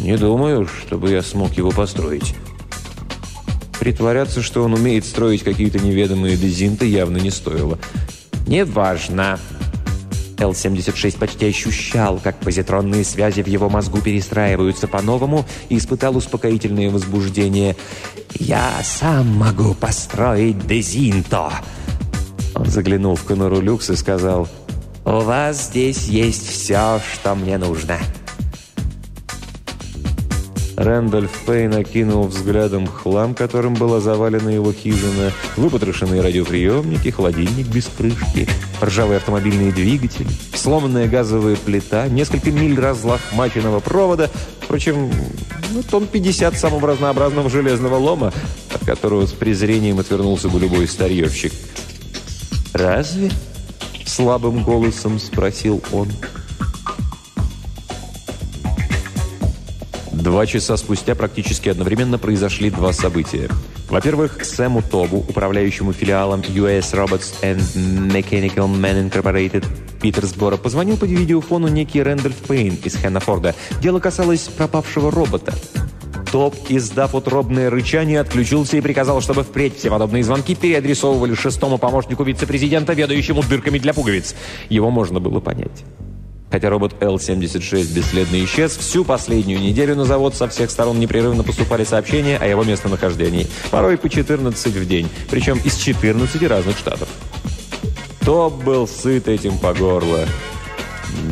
«Не 0.04 0.16
думаю, 0.16 0.66
чтобы 0.66 1.11
я 1.11 1.23
смог 1.23 1.54
его 1.54 1.71
построить». 1.71 2.35
Притворяться, 3.78 4.42
что 4.42 4.62
он 4.62 4.75
умеет 4.75 5.07
строить 5.07 5.42
какие-то 5.42 5.78
неведомые 5.78 6.37
дезинты, 6.37 6.87
явно 6.87 7.16
не 7.16 7.30
стоило. 7.30 7.78
«Неважно». 8.47 9.38
Л-76 10.40 11.18
почти 11.18 11.47
ощущал, 11.47 12.18
как 12.23 12.40
позитронные 12.40 13.04
связи 13.04 13.42
в 13.42 13.47
его 13.47 13.68
мозгу 13.68 14.00
перестраиваются 14.00 14.88
по-новому 14.88 15.44
и 15.68 15.76
испытал 15.76 16.16
успокоительное 16.16 16.90
возбуждение. 16.90 17.76
«Я 18.35 18.73
сам 18.82 19.28
могу 19.37 19.75
построить 19.75 20.66
Дезинто!» 20.66 21.52
Он 22.54 22.66
заглянул 22.66 23.16
в 23.16 23.25
конуру 23.25 23.61
люкс 23.61 23.90
и 23.90 23.97
сказал, 23.97 24.49
«У 25.04 25.20
вас 25.20 25.66
здесь 25.66 26.06
есть 26.06 26.49
все, 26.49 27.00
что 27.12 27.35
мне 27.35 27.59
нужно». 27.59 27.99
Рэндольф 30.76 31.30
Пейн 31.44 31.75
окинул 31.75 32.26
взглядом 32.26 32.87
хлам, 32.87 33.35
которым 33.35 33.75
была 33.75 34.00
завалена 34.00 34.50
его 34.50 34.73
хижина, 34.73 35.30
выпотрошенные 35.59 36.23
радиоприемники, 36.23 37.11
холодильник 37.11 37.66
без 37.66 37.85
крышки, 37.87 38.49
ржавые 38.83 39.19
автомобильные 39.19 39.73
двигатели, 39.73 40.29
сломанная 40.55 41.09
газовая 41.09 41.57
плита, 41.57 42.09
несколько 42.09 42.51
миль 42.51 42.79
разлохмаченного 42.79 43.81
провода, 43.81 44.31
впрочем, 44.61 45.11
ну, 45.73 45.83
тонн 45.83 46.07
50 46.07 46.59
самого 46.59 46.89
разнообразного 46.89 47.51
железного 47.51 47.97
лома, 47.97 48.33
от 48.73 48.85
которого 48.85 49.27
с 49.27 49.33
презрением 49.33 49.99
отвернулся 49.99 50.49
бы 50.49 50.59
любой 50.59 50.89
старьевщик. 50.89 51.53
«Разве?»— 52.73 53.31
слабым 54.07 54.63
голосом 54.63 55.19
спросил 55.19 55.83
он. 55.93 56.09
Два 60.31 60.47
часа 60.47 60.77
спустя 60.77 61.17
практически 61.17 61.71
одновременно 61.71 62.17
произошли 62.17 62.71
два 62.71 62.93
события. 62.93 63.49
Во-первых, 63.89 64.45
Сэму 64.45 64.81
Тобу, 64.81 65.25
управляющему 65.29 65.93
филиалом 65.93 66.43
US 66.43 66.93
Robots 66.95 67.35
and 67.43 67.61
Mechanical 68.13 68.69
Man 68.73 69.11
Incorporated 69.11 69.67
Питерсбора, 70.01 70.57
позвонил 70.57 70.97
по 70.99 71.05
видеофону 71.05 71.67
некий 71.67 72.01
Рэндольф 72.01 72.37
Пейн 72.47 72.79
из 72.85 72.95
Хеннафорда. 72.95 73.57
Дело 73.83 73.99
касалось 73.99 74.43
пропавшего 74.43 75.11
робота. 75.11 75.53
Топ, 76.31 76.55
издав 76.69 77.17
утробное 77.17 77.69
рычание, 77.69 78.21
отключился 78.21 78.77
и 78.77 78.81
приказал, 78.81 79.21
чтобы 79.21 79.43
впредь 79.43 79.79
все 79.79 79.91
подобные 79.91 80.23
звонки 80.23 80.55
переадресовывали 80.55 81.35
шестому 81.35 81.77
помощнику 81.77 82.23
вице-президента, 82.23 82.93
ведающему 82.93 83.43
дырками 83.43 83.81
для 83.81 83.93
пуговиц. 83.93 84.37
Его 84.69 84.93
можно 84.93 85.19
было 85.19 85.41
понять. 85.41 85.85
Хотя 86.50 86.69
робот 86.69 86.95
L-76 87.00 87.95
бесследно 87.95 88.45
исчез, 88.45 88.76
всю 88.76 89.04
последнюю 89.04 89.61
неделю 89.61 89.95
на 89.95 90.04
завод 90.04 90.35
со 90.35 90.49
всех 90.49 90.71
сторон 90.71 90.99
непрерывно 90.99 91.45
поступали 91.45 91.85
сообщения 91.85 92.38
о 92.38 92.47
его 92.47 92.64
местонахождении. 92.64 93.47
Порой 93.71 93.97
по 93.97 94.09
14 94.09 94.75
в 94.75 94.88
день, 94.88 95.09
причем 95.30 95.59
из 95.64 95.76
14 95.76 96.42
разных 96.42 96.76
штатов. 96.76 97.09
Топ 98.25 98.62
был 98.64 98.88
сыт 98.88 99.28
этим 99.28 99.59
по 99.59 99.73
горло. 99.73 100.26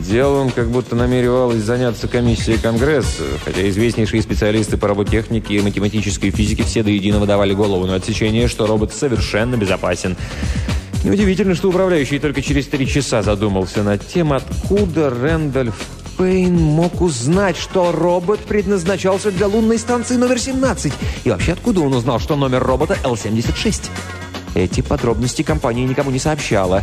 Делом 0.08 0.50
как 0.50 0.70
будто 0.70 0.96
намеревалась 0.96 1.62
заняться 1.62 2.08
комиссия 2.08 2.58
Конгресса, 2.58 3.24
хотя 3.44 3.68
известнейшие 3.68 4.22
специалисты 4.22 4.76
по 4.76 4.88
роботехнике 4.88 5.54
и 5.54 5.60
математической 5.60 6.30
физике 6.30 6.64
все 6.64 6.82
до 6.82 6.90
единого 6.90 7.26
давали 7.26 7.54
голову 7.54 7.86
на 7.86 7.96
отсечение, 7.96 8.48
что 8.48 8.66
робот 8.66 8.92
совершенно 8.92 9.56
безопасен. 9.56 10.16
Неудивительно, 11.04 11.54
что 11.54 11.68
управляющий 11.68 12.18
только 12.18 12.42
через 12.42 12.66
три 12.66 12.86
часа 12.86 13.22
задумался 13.22 13.82
над 13.82 14.06
тем, 14.06 14.32
откуда 14.32 15.10
Рэндальф 15.10 15.74
Пейн 16.18 16.56
мог 16.56 17.00
узнать, 17.00 17.56
что 17.56 17.92
робот 17.92 18.40
предназначался 18.40 19.30
для 19.30 19.46
лунной 19.46 19.78
станции 19.78 20.16
номер 20.16 20.38
17. 20.40 20.92
И 21.22 21.30
вообще, 21.30 21.52
откуда 21.52 21.80
он 21.80 21.94
узнал, 21.94 22.18
что 22.18 22.34
номер 22.34 22.64
робота 22.64 22.98
L-76? 23.04 23.88
Эти 24.56 24.80
подробности 24.80 25.42
компания 25.42 25.84
никому 25.84 26.10
не 26.10 26.18
сообщала. 26.18 26.82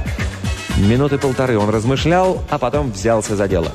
Минуты 0.77 1.17
полторы 1.17 1.57
он 1.57 1.69
размышлял, 1.69 2.41
а 2.49 2.57
потом 2.57 2.91
взялся 2.91 3.35
за 3.35 3.49
дело. 3.49 3.73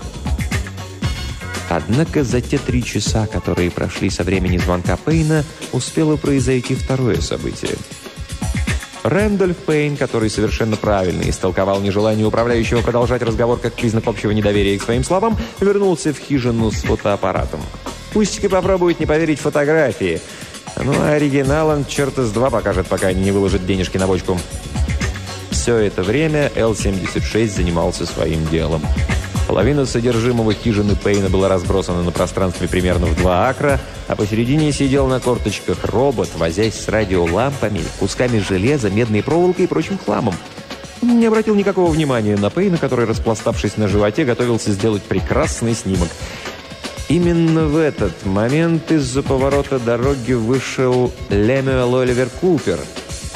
Однако 1.68 2.24
за 2.24 2.40
те 2.40 2.56
три 2.56 2.82
часа, 2.82 3.26
которые 3.26 3.70
прошли 3.70 4.08
со 4.08 4.24
времени 4.24 4.56
звонка 4.56 4.96
Пейна, 4.96 5.44
успело 5.72 6.16
произойти 6.16 6.74
второе 6.74 7.20
событие. 7.20 7.76
Рэндольф 9.02 9.56
Пейн, 9.56 9.96
который 9.96 10.28
совершенно 10.28 10.76
правильно 10.76 11.22
истолковал 11.28 11.80
нежелание 11.80 12.26
управляющего 12.26 12.82
продолжать 12.82 13.22
разговор 13.22 13.58
как 13.58 13.74
признак 13.74 14.06
общего 14.06 14.30
недоверия 14.30 14.78
к 14.78 14.82
своим 14.82 15.04
словам, 15.04 15.38
вернулся 15.60 16.12
в 16.12 16.18
хижину 16.18 16.70
с 16.70 16.82
фотоаппаратом. 16.82 17.60
Пусть-ка 18.12 18.48
попробует 18.48 19.00
не 19.00 19.06
поверить 19.06 19.38
фотографии. 19.40 20.20
Ну, 20.76 20.92
а 20.98 21.12
оригинал 21.12 21.68
он 21.68 21.84
черт 21.84 22.18
из 22.18 22.30
два 22.30 22.50
покажет, 22.50 22.86
пока 22.86 23.08
они 23.08 23.22
не 23.22 23.30
выложат 23.30 23.66
денежки 23.66 23.96
на 23.96 24.06
бочку. 24.06 24.38
Все 25.50 25.76
это 25.76 26.02
время 26.02 26.50
Л-76 26.54 27.48
занимался 27.48 28.06
своим 28.06 28.46
делом. 28.48 28.82
Половина 29.50 29.84
содержимого 29.84 30.54
хижины 30.54 30.94
Пейна 30.94 31.28
была 31.28 31.48
разбросана 31.48 32.04
на 32.04 32.12
пространстве 32.12 32.68
примерно 32.68 33.06
в 33.06 33.16
два 33.16 33.48
акра, 33.48 33.80
а 34.06 34.14
посередине 34.14 34.70
сидел 34.70 35.08
на 35.08 35.18
корточках 35.18 35.86
робот, 35.86 36.28
возясь 36.36 36.76
с 36.76 36.86
радиолампами, 36.86 37.80
кусками 37.98 38.38
железа, 38.38 38.90
медной 38.90 39.24
проволокой 39.24 39.64
и 39.64 39.66
прочим 39.66 39.98
хламом. 39.98 40.34
Не 41.02 41.26
обратил 41.26 41.56
никакого 41.56 41.90
внимания 41.90 42.36
на 42.36 42.48
Пейна, 42.48 42.78
который, 42.78 43.06
распластавшись 43.06 43.76
на 43.76 43.88
животе, 43.88 44.24
готовился 44.24 44.70
сделать 44.70 45.02
прекрасный 45.02 45.74
снимок. 45.74 46.10
Именно 47.08 47.66
в 47.66 47.76
этот 47.76 48.24
момент 48.24 48.92
из-за 48.92 49.24
поворота 49.24 49.80
дороги 49.80 50.34
вышел 50.34 51.12
Лемюэл 51.28 51.96
Оливер 51.96 52.28
Купер 52.40 52.78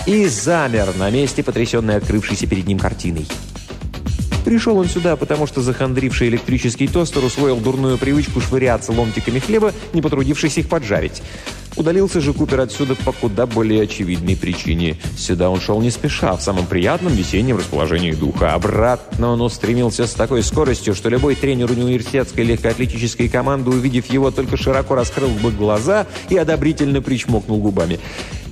и 0.07 0.29
замер 0.29 0.95
на 0.97 1.11
месте, 1.11 1.43
потрясенный 1.43 1.97
открывшейся 1.97 2.47
перед 2.47 2.69
ним 2.69 2.79
картиной. 2.79 3.27
Пришел 4.45 4.77
он 4.77 4.89
сюда, 4.89 5.17
потому 5.17 5.47
что 5.47 5.63
захандривший 5.63 6.29
электрический 6.29 6.87
тостер 6.87 7.25
усвоил 7.25 7.57
дурную 7.57 7.97
привычку 7.97 8.41
швыряться 8.41 8.93
ломтиками 8.93 9.39
хлеба, 9.39 9.73
не 9.95 10.03
потрудившись 10.03 10.59
их 10.59 10.69
поджарить. 10.69 11.23
Удалился 11.77 12.21
же 12.21 12.33
Купер 12.33 12.61
отсюда 12.61 12.95
по 12.95 13.13
куда 13.13 13.47
более 13.47 13.83
очевидной 13.83 14.37
причине. 14.37 14.97
Сюда 15.17 15.51
он 15.51 15.61
шел 15.61 15.81
не 15.81 15.91
спеша, 15.91 16.37
в 16.37 16.43
самом 16.43 16.67
приятном 16.67 17.13
весеннем 17.13 17.59
расположении 17.59 18.13
духа. 18.13 18.55
Обратно 18.55 19.29
он 19.29 19.41
устремился 19.41 20.07
с 20.07 20.13
такой 20.13 20.43
скоростью, 20.43 20.95
что 20.95 21.09
любой 21.09 21.35
тренер 21.35 21.71
университетской 21.71 22.45
легкоатлетической 22.45 23.29
команды, 23.29 23.71
увидев 23.71 24.07
его, 24.07 24.31
только 24.31 24.57
широко 24.57 24.95
раскрыл 24.95 25.31
бы 25.43 25.51
глаза 25.51 26.07
и 26.29 26.37
одобрительно 26.37 27.03
причмокнул 27.03 27.59
губами. 27.59 27.99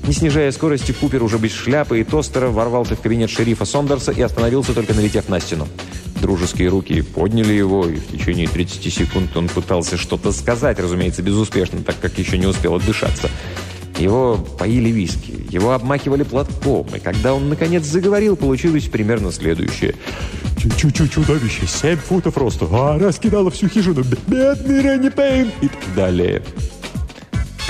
Не 0.06 0.12
снижая 0.12 0.50
скорости, 0.50 0.90
Купер 0.90 1.22
уже 1.22 1.38
без 1.38 1.52
шляпы 1.52 2.00
и 2.00 2.04
тостера 2.04 2.48
ворвался 2.48 2.96
в 2.96 3.00
кабинет 3.00 3.30
шерифа 3.30 3.64
Сондерса 3.64 4.10
и 4.10 4.20
остановился, 4.20 4.74
только 4.74 4.94
налетев 4.94 5.28
на 5.28 5.38
стену. 5.38 5.68
Дружеские 6.22 6.68
руки 6.68 7.02
подняли 7.02 7.52
его, 7.52 7.84
и 7.88 7.96
в 7.96 8.06
течение 8.06 8.46
30 8.46 8.94
секунд 8.94 9.36
он 9.36 9.48
пытался 9.48 9.96
что-то 9.96 10.30
сказать, 10.30 10.78
разумеется, 10.78 11.20
безуспешно, 11.20 11.82
так 11.82 11.98
как 11.98 12.16
еще 12.16 12.38
не 12.38 12.46
успел 12.46 12.76
отдышаться. 12.76 13.28
Его 13.98 14.36
поили 14.36 14.90
виски, 14.90 15.34
его 15.50 15.72
обмахивали 15.72 16.22
платком, 16.22 16.86
и 16.94 17.00
когда 17.00 17.34
он, 17.34 17.48
наконец, 17.48 17.84
заговорил, 17.84 18.36
получилось 18.36 18.84
примерно 18.84 19.32
следующее. 19.32 19.96
Чу-чу 20.78 21.08
чудовище, 21.08 21.66
семь 21.66 21.96
футов 21.96 22.36
роста, 22.36 22.68
а 22.70 23.00
раскидало 23.00 23.50
всю 23.50 23.68
хижину, 23.68 24.04
бедный 24.28 24.80
Ренни 24.80 25.08
Пейн 25.08 25.50
и 25.60 25.66
так 25.66 25.94
далее. 25.96 26.40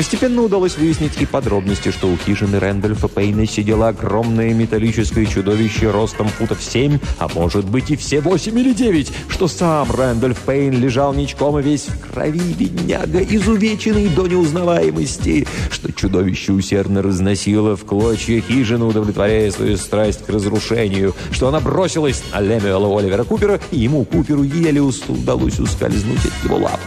Постепенно 0.02 0.42
удалось 0.42 0.76
выяснить 0.76 1.12
и 1.20 1.26
подробности, 1.26 1.92
что 1.92 2.08
у 2.08 2.16
хижины 2.16 2.58
Рэндольфа 2.58 3.06
Пейна 3.06 3.46
сидело 3.46 3.86
огромное 3.86 4.52
металлическое 4.52 5.26
чудовище 5.26 5.92
ростом 5.92 6.26
футов 6.26 6.60
7, 6.60 6.98
а 7.20 7.28
может 7.28 7.66
быть 7.66 7.92
и 7.92 7.94
все 7.94 8.20
8 8.20 8.58
или 8.58 8.72
9, 8.72 9.12
что 9.28 9.46
сам 9.46 9.92
Рэндольф 9.92 10.40
Пейн 10.40 10.72
лежал 10.72 11.14
ничком 11.14 11.60
и 11.60 11.62
весь 11.62 11.86
в 11.86 12.00
крови, 12.00 12.40
бедняга, 12.52 13.20
изувеченный 13.22 14.08
до 14.08 14.26
неузнаваемости, 14.26 15.46
что 15.70 15.92
чудовище 15.92 16.50
усердно 16.50 17.00
разносило 17.00 17.76
в 17.76 17.84
клочья 17.84 18.40
хижину, 18.40 18.88
удовлетворяя 18.88 19.52
свою 19.52 19.76
страсть 19.76 20.26
к 20.26 20.28
разрушению, 20.30 21.14
что 21.30 21.46
она 21.46 21.60
бросилась 21.60 22.24
на 22.32 22.40
Лемюэла 22.40 22.98
Оливера 22.98 23.22
Купера, 23.22 23.60
и 23.70 23.78
ему, 23.78 24.04
Куперу, 24.04 24.42
еле 24.42 24.80
удалось 24.80 25.60
ускользнуть 25.60 26.26
от 26.26 26.44
его 26.44 26.56
лап. 26.56 26.80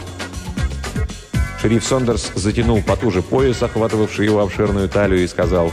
Шериф 1.66 1.84
Сондерс 1.84 2.30
затянул 2.36 2.80
потуже 2.80 3.22
пояс, 3.22 3.60
охватывавший 3.60 4.24
его 4.24 4.40
обширную 4.40 4.88
талию, 4.88 5.24
и 5.24 5.26
сказал... 5.26 5.72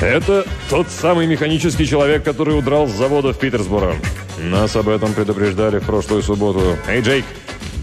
«Это 0.00 0.44
тот 0.68 0.88
самый 0.90 1.28
механический 1.28 1.86
человек, 1.86 2.24
который 2.24 2.58
удрал 2.58 2.88
с 2.88 2.90
завода 2.90 3.32
в 3.32 3.38
Питерсборо. 3.38 3.94
Нас 4.42 4.74
об 4.74 4.88
этом 4.88 5.14
предупреждали 5.14 5.78
в 5.78 5.84
прошлую 5.84 6.20
субботу. 6.24 6.76
Эй, 6.88 7.00
Джейк, 7.00 7.24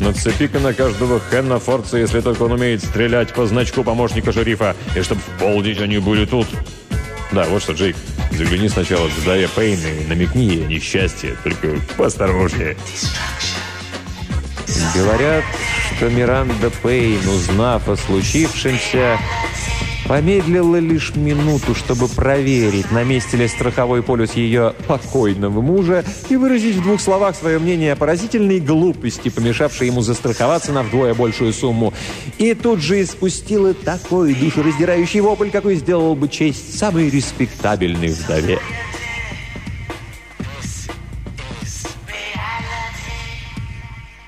нацепи-ка 0.02 0.60
на 0.60 0.74
каждого 0.74 1.22
Хенна 1.32 1.58
Форца, 1.58 1.98
если 1.98 2.20
только 2.20 2.44
он 2.44 2.52
умеет 2.52 2.84
стрелять 2.84 3.32
по 3.34 3.46
значку 3.46 3.86
помощника 3.86 4.34
шерифа, 4.34 4.76
и 4.94 5.02
чтобы 5.04 5.22
в 5.22 5.40
полдень 5.40 5.82
они 5.82 6.00
были 6.00 6.26
тут. 6.26 6.48
Да, 7.32 7.46
вот 7.46 7.64
что, 7.64 7.72
Джейк, 7.72 7.96
загляни 8.34 8.68
сначала 8.68 9.08
к 9.08 9.26
Дайя 9.26 9.48
Пейн 9.48 9.80
и 9.80 10.06
намекни 10.06 10.48
ей 10.48 10.66
несчастье, 10.66 11.38
только 11.46 11.80
поосторожнее». 11.96 12.76
Говорят, 14.94 15.44
что 15.98 16.10
Миранда 16.10 16.72
Пейн, 16.82 17.28
узнав 17.28 17.88
о 17.90 17.96
случившемся, 17.96 19.18
помедлила 20.08 20.78
лишь 20.78 21.16
минуту, 21.16 21.76
чтобы 21.76 22.08
проверить, 22.08 22.92
на 22.92 23.04
месте 23.04 23.38
ли 23.38 23.48
страховой 23.48 24.04
полюс 24.04 24.34
ее 24.34 24.74
покойного 24.88 25.62
мужа 25.62 26.04
и 26.30 26.36
выразить 26.36 26.76
в 26.76 26.84
двух 26.84 27.02
словах 27.02 27.36
свое 27.36 27.60
мнение 27.60 27.94
о 27.94 27.96
поразительной 27.96 28.60
глупости, 28.60 29.30
помешавшей 29.30 29.88
ему 29.88 30.02
застраховаться 30.02 30.72
на 30.72 30.84
вдвое 30.84 31.14
большую 31.14 31.54
сумму. 31.54 31.94
И 32.38 32.54
тут 32.54 32.80
же 32.80 33.02
испустила 33.02 33.74
такой 33.74 34.34
душераздирающий 34.34 35.22
вопль, 35.22 35.50
какой 35.50 35.76
сделал 35.76 36.16
бы 36.16 36.28
честь 36.28 36.78
самой 36.78 37.10
респектабельной 37.10 38.10
вдове. 38.10 38.60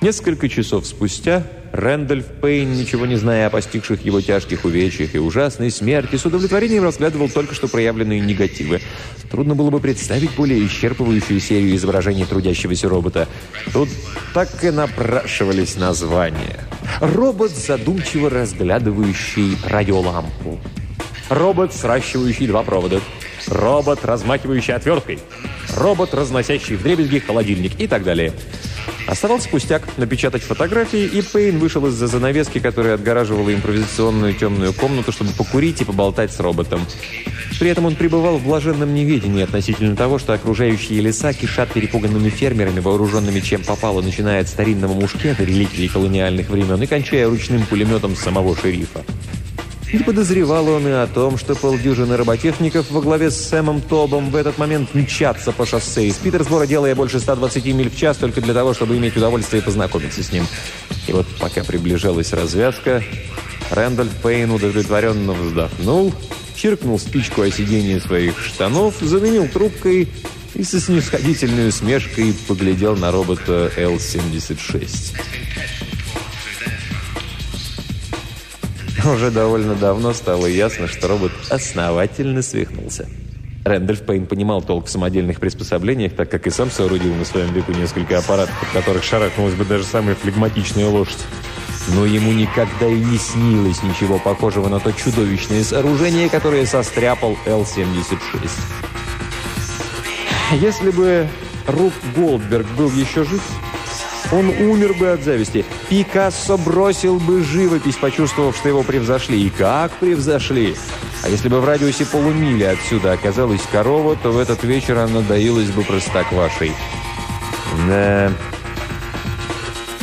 Несколько 0.05 0.47
часов 0.49 0.85
спустя 0.85 1.41
Рэндольф 1.71 2.27
Пейн, 2.39 2.73
ничего 2.73 3.07
не 3.07 3.15
зная 3.15 3.47
о 3.47 3.49
постигших 3.49 4.05
его 4.05 4.21
тяжких 4.21 4.63
увечьях 4.63 5.15
и 5.15 5.17
ужасной 5.17 5.71
смерти, 5.71 6.15
с 6.15 6.23
удовлетворением 6.27 6.83
разглядывал 6.83 7.27
только 7.27 7.55
что 7.55 7.67
проявленные 7.67 8.19
негативы. 8.19 8.81
Трудно 9.31 9.55
было 9.55 9.71
бы 9.71 9.79
представить 9.79 10.35
более 10.35 10.63
исчерпывающую 10.63 11.39
серию 11.39 11.75
изображений 11.75 12.23
трудящегося 12.23 12.87
робота. 12.87 13.27
Тут 13.73 13.89
так 14.35 14.63
и 14.63 14.69
напрашивались 14.69 15.75
названия. 15.75 16.59
Робот, 17.01 17.49
задумчиво 17.49 18.29
разглядывающий 18.29 19.57
радиолампу. 19.67 20.59
Робот, 21.29 21.73
сращивающий 21.73 22.45
два 22.45 22.61
провода. 22.61 23.01
Робот, 23.47 24.03
размахивающий 24.03 24.73
отверткой. 24.73 25.19
Робот, 25.75 26.13
разносящий 26.13 26.75
в 26.75 26.83
дребезги 26.83 27.19
холодильник 27.19 27.79
и 27.79 27.87
так 27.87 28.03
далее. 28.03 28.33
Оставался 29.07 29.49
пустяк 29.49 29.83
напечатать 29.97 30.41
фотографии, 30.41 31.03
и 31.03 31.21
Пейн 31.21 31.59
вышел 31.59 31.85
из-за 31.85 32.07
занавески, 32.07 32.59
которая 32.59 32.95
отгораживала 32.95 33.53
импровизационную 33.53 34.33
темную 34.33 34.73
комнату, 34.73 35.11
чтобы 35.11 35.31
покурить 35.31 35.81
и 35.81 35.85
поболтать 35.85 36.33
с 36.33 36.39
роботом. 36.39 36.81
При 37.59 37.69
этом 37.69 37.85
он 37.85 37.95
пребывал 37.95 38.37
в 38.37 38.43
блаженном 38.43 38.95
неведении 38.95 39.43
относительно 39.43 39.95
того, 39.95 40.17
что 40.17 40.33
окружающие 40.33 41.01
леса 41.01 41.33
кишат 41.33 41.71
перепуганными 41.71 42.29
фермерами, 42.29 42.79
вооруженными 42.79 43.39
чем 43.41 43.63
попало, 43.63 44.01
начиная 44.01 44.41
от 44.41 44.47
старинного 44.47 44.93
мушкета, 44.93 45.43
реликвий 45.43 45.87
колониальных 45.87 46.49
времен, 46.49 46.81
и 46.81 46.87
кончая 46.87 47.29
ручным 47.29 47.63
пулеметом 47.65 48.15
самого 48.15 48.55
шерифа. 48.57 49.03
Не 49.95 50.03
подозревал 50.03 50.67
он 50.67 50.85
и 50.89 50.91
о 50.91 51.07
том, 51.07 51.37
что 51.37 51.55
полдюжины 51.55 52.17
роботехников 52.17 52.91
во 52.91 52.99
главе 52.99 53.31
с 53.31 53.47
Сэмом 53.47 53.79
Тобом 53.79 54.29
в 54.29 54.35
этот 54.35 54.57
момент 54.57 54.93
мчатся 54.93 55.53
по 55.53 55.65
шоссе 55.65 56.07
из 56.07 56.15
Питерсбора, 56.15 56.67
делая 56.67 56.95
больше 56.95 57.21
120 57.21 57.65
миль 57.67 57.89
в 57.89 57.95
час 57.95 58.17
только 58.17 58.41
для 58.41 58.53
того, 58.53 58.73
чтобы 58.73 58.97
иметь 58.97 59.15
удовольствие 59.15 59.61
познакомиться 59.61 60.21
с 60.21 60.33
ним. 60.33 60.45
И 61.07 61.13
вот 61.13 61.25
пока 61.39 61.63
приближалась 61.63 62.33
развязка, 62.33 63.01
Рэндольф 63.71 64.11
Пейн 64.21 64.51
удовлетворенно 64.51 65.31
вздохнул, 65.31 66.13
чиркнул 66.57 66.99
спичку 66.99 67.43
о 67.43 67.49
сиденье 67.49 68.01
своих 68.01 68.37
штанов, 68.43 68.95
заменил 68.99 69.47
трубкой 69.47 70.09
и 70.55 70.63
со 70.65 70.81
снисходительной 70.81 71.69
усмешкой 71.69 72.35
поглядел 72.49 72.97
на 72.97 73.11
робота 73.11 73.71
Л-76. 73.77 75.15
Уже 79.13 79.29
довольно 79.29 79.75
давно 79.75 80.13
стало 80.13 80.47
ясно, 80.47 80.87
что 80.87 81.07
робот 81.07 81.31
основательно 81.49 82.41
свихнулся. 82.41 83.07
Рэндольф 83.63 84.01
Пейн 84.01 84.25
понимал 84.25 84.61
толк 84.61 84.85
в 84.87 84.89
самодельных 84.89 85.39
приспособлениях, 85.39 86.15
так 86.15 86.29
как 86.29 86.45
и 86.47 86.51
сам 86.51 86.69
соорудил 86.69 87.13
на 87.15 87.25
своем 87.25 87.51
веку 87.53 87.71
несколько 87.71 88.17
аппаратов, 88.19 88.55
от 88.61 88.69
которых 88.69 89.03
шарахнулась 89.03 89.55
бы 89.55 89.65
даже 89.65 89.83
самая 89.83 90.15
флегматичная 90.15 90.87
лошадь. 90.87 91.23
Но 91.93 92.05
ему 92.05 92.31
никогда 92.31 92.87
и 92.87 92.99
не 92.99 93.17
снилось 93.17 93.83
ничего 93.83 94.17
похожего 94.17 94.69
на 94.69 94.79
то 94.79 94.91
чудовищное 94.91 95.63
сооружение, 95.63 96.29
которое 96.29 96.65
состряпал 96.65 97.37
Л-76. 97.45 98.49
Если 100.53 100.89
бы 100.91 101.27
Руф 101.67 101.93
Голдберг 102.15 102.67
был 102.77 102.91
еще 102.91 103.23
жив, 103.23 103.41
он 104.31 104.49
умер 104.49 104.93
бы 104.93 105.09
от 105.09 105.23
зависти. 105.23 105.65
Пикассо 105.89 106.57
бросил 106.57 107.19
бы 107.19 107.43
живопись, 107.43 107.95
почувствовав, 107.95 108.55
что 108.55 108.69
его 108.69 108.83
превзошли. 108.83 109.45
И 109.45 109.49
как 109.49 109.91
превзошли! 109.93 110.75
А 111.23 111.29
если 111.29 111.49
бы 111.49 111.59
в 111.59 111.65
радиусе 111.65 112.05
полумили 112.05 112.63
отсюда 112.63 113.13
оказалась 113.13 113.61
корова, 113.71 114.15
то 114.15 114.31
в 114.31 114.37
этот 114.37 114.63
вечер 114.63 114.97
она 114.97 115.21
доилась 115.21 115.69
бы 115.69 115.83
простоквашей. 115.83 116.71
Да, 117.87 118.31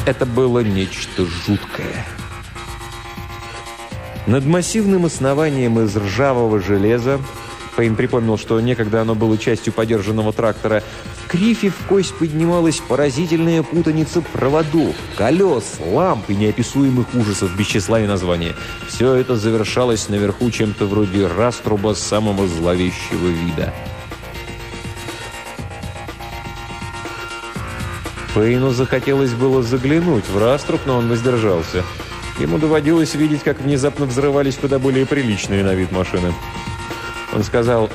это 0.07 0.27
было 0.27 0.61
нечто 0.61 1.25
жуткое. 1.25 2.05
Над 4.27 4.45
массивным 4.45 5.05
основанием 5.07 5.81
из 5.81 5.97
ржавого 5.97 6.61
железа 6.61 7.21
Пейн 7.77 7.97
припомнил, 7.97 8.37
что 8.37 8.61
некогда 8.61 9.01
оно 9.01 9.15
было 9.15 9.39
частью 9.39 9.73
подержанного 9.73 10.33
трактора. 10.33 10.83
Крифе 11.33 11.71
в 11.71 11.87
кость 11.89 12.15
поднималась 12.17 12.81
поразительная 12.81 13.63
путаница 13.63 14.21
проводов, 14.21 14.95
колес, 15.17 15.79
ламп 15.81 16.29
и 16.29 16.35
неописуемых 16.35 17.15
ужасов 17.15 17.57
без 17.57 17.69
числа 17.69 18.01
и 18.01 18.07
названия. 18.07 18.55
Все 18.87 19.15
это 19.15 19.37
завершалось 19.37 20.11
наверху 20.11 20.51
чем-то 20.51 20.85
вроде 20.85 21.27
раструба 21.27 21.95
самого 21.95 22.47
зловещего 22.47 23.29
вида. 23.29 23.73
Пейну 28.35 28.73
захотелось 28.73 29.33
было 29.33 29.63
заглянуть 29.63 30.29
в 30.29 30.37
раструб, 30.37 30.83
но 30.85 30.99
он 30.99 31.09
воздержался. 31.09 31.83
Ему 32.41 32.59
доводилось 32.59 33.15
видеть, 33.15 33.43
как 33.43 33.59
внезапно 33.59 34.05
взрывались 34.05 34.57
куда 34.57 34.79
более 34.79 35.07
приличные 35.07 35.65
на 35.65 35.73
вид 35.73 35.93
машины. 35.93 36.35
Он 37.33 37.43
сказал, 37.43 37.89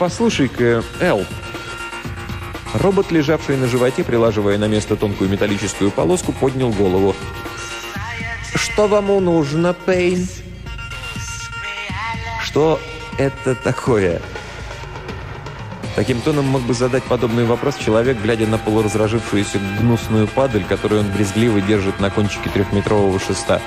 «Послушай-ка, 0.00 0.82
Эл». 0.98 1.24
Робот, 2.74 3.10
лежавший 3.12 3.56
на 3.56 3.66
животе, 3.66 4.02
прилаживая 4.02 4.58
на 4.58 4.66
место 4.66 4.96
тонкую 4.96 5.28
металлическую 5.30 5.90
полоску, 5.90 6.32
поднял 6.32 6.70
голову. 6.70 7.14
«Что 8.54 8.88
вам 8.88 9.06
нужно, 9.24 9.74
Пейн?» 9.74 10.26
«Что 12.42 12.80
это 13.18 13.54
такое?» 13.54 14.20
Таким 15.94 16.22
тоном 16.22 16.46
мог 16.46 16.62
бы 16.62 16.72
задать 16.72 17.02
подобный 17.04 17.44
вопрос 17.44 17.76
человек, 17.76 18.16
глядя 18.22 18.46
на 18.46 18.56
полуразражившуюся 18.56 19.58
гнусную 19.78 20.26
падаль, 20.26 20.64
которую 20.64 21.02
он 21.02 21.10
брезгливо 21.10 21.60
держит 21.60 22.00
на 22.00 22.08
кончике 22.08 22.48
трехметрового 22.48 23.20
шеста. 23.20 23.60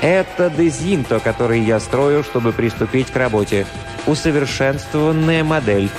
Это 0.00 0.48
дезинто, 0.48 1.18
который 1.18 1.60
я 1.60 1.80
строю, 1.80 2.22
чтобы 2.22 2.52
приступить 2.52 3.10
к 3.10 3.16
работе. 3.16 3.66
Усовершенствованная 4.06 5.42
модель. 5.42 5.90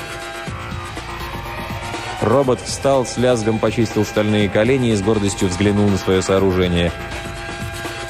Робот 2.22 2.60
встал, 2.62 3.06
с 3.06 3.18
лязгом 3.18 3.60
почистил 3.60 4.04
стальные 4.04 4.50
колени 4.50 4.92
и 4.92 4.96
с 4.96 5.02
гордостью 5.02 5.48
взглянул 5.48 5.88
на 5.88 5.98
свое 5.98 6.22
сооружение. 6.22 6.92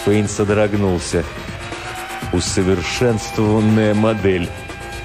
Пейн 0.03 0.27
содрогнулся. 0.27 1.23
Усовершенствованная 2.33 3.93
модель. 3.93 4.49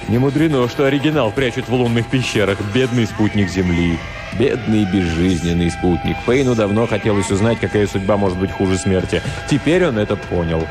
Не 0.07 0.17
мудрено, 0.17 0.67
что 0.67 0.85
оригинал 0.85 1.31
прячут 1.31 1.67
в 1.67 1.73
лунных 1.73 2.07
пещерах. 2.07 2.57
Бедный 2.73 3.05
спутник 3.05 3.49
Земли. 3.49 3.99
Бедный 4.39 4.85
безжизненный 4.85 5.69
спутник. 5.69 6.17
Пейну 6.25 6.55
давно 6.55 6.87
хотелось 6.87 7.29
узнать, 7.29 7.59
какая 7.59 7.85
судьба 7.87 8.17
может 8.17 8.39
быть 8.39 8.51
хуже 8.51 8.77
смерти. 8.77 9.21
Теперь 9.49 9.85
он 9.85 9.99
это 9.99 10.15
понял. 10.15 10.67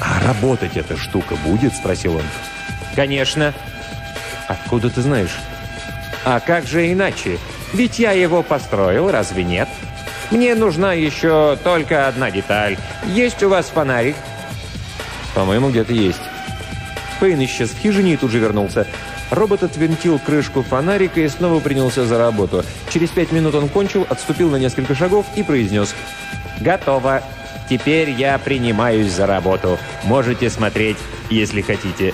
«А 0.00 0.20
работать 0.26 0.76
эта 0.76 0.96
штука 0.96 1.36
будет?»– 1.36 1.74
спросил 1.76 2.16
он. 2.16 2.24
«Конечно». 2.96 3.54
«Откуда 4.48 4.90
ты 4.90 5.00
знаешь?» 5.00 5.38
«А 6.24 6.40
как 6.40 6.66
же 6.66 6.92
иначе? 6.92 7.38
Ведь 7.72 7.98
я 7.98 8.12
его 8.12 8.42
построил, 8.42 9.10
разве 9.10 9.44
нет? 9.44 9.68
Мне 10.30 10.54
нужна 10.54 10.92
еще 10.92 11.58
только 11.64 12.06
одна 12.08 12.30
деталь. 12.30 12.76
Есть 13.06 13.42
у 13.42 13.48
вас 13.48 13.66
фонарик?» 13.66 14.16
«По-моему, 15.34 15.70
где-то 15.70 15.92
есть». 15.92 16.20
Пейн 17.20 17.44
исчез 17.44 17.70
в 17.70 17.78
хижине 17.78 18.14
и 18.14 18.16
тут 18.16 18.30
же 18.30 18.38
вернулся. 18.38 18.86
Робот 19.30 19.62
отвинтил 19.62 20.18
крышку 20.18 20.62
фонарика 20.62 21.20
и 21.20 21.28
снова 21.28 21.60
принялся 21.60 22.04
за 22.04 22.18
работу. 22.18 22.64
Через 22.90 23.10
пять 23.10 23.32
минут 23.32 23.54
он 23.54 23.68
кончил, 23.68 24.06
отступил 24.08 24.50
на 24.50 24.56
несколько 24.56 24.94
шагов 24.94 25.24
и 25.36 25.42
произнес 25.42 25.94
«Готово. 26.60 27.22
Теперь 27.70 28.10
я 28.10 28.38
принимаюсь 28.38 29.10
за 29.10 29.26
работу. 29.26 29.78
Можете 30.04 30.50
смотреть, 30.50 30.98
если 31.30 31.62
хотите». 31.62 32.12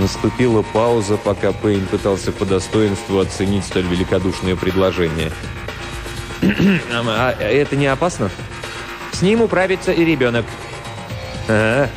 Наступила 0.00 0.62
пауза, 0.62 1.18
пока 1.18 1.52
Пейн 1.52 1.84
пытался 1.84 2.32
по 2.32 2.46
достоинству 2.46 3.18
оценить 3.18 3.64
столь 3.64 3.86
великодушное 3.86 4.56
предложение. 4.56 5.30
«А 6.90 7.32
это 7.38 7.76
не 7.76 7.86
опасно?» 7.86 8.30
«С 9.12 9.20
ним 9.20 9.42
управится 9.42 9.92
и 9.92 10.02
ребенок». 10.02 10.46
«Ага, 11.48 11.90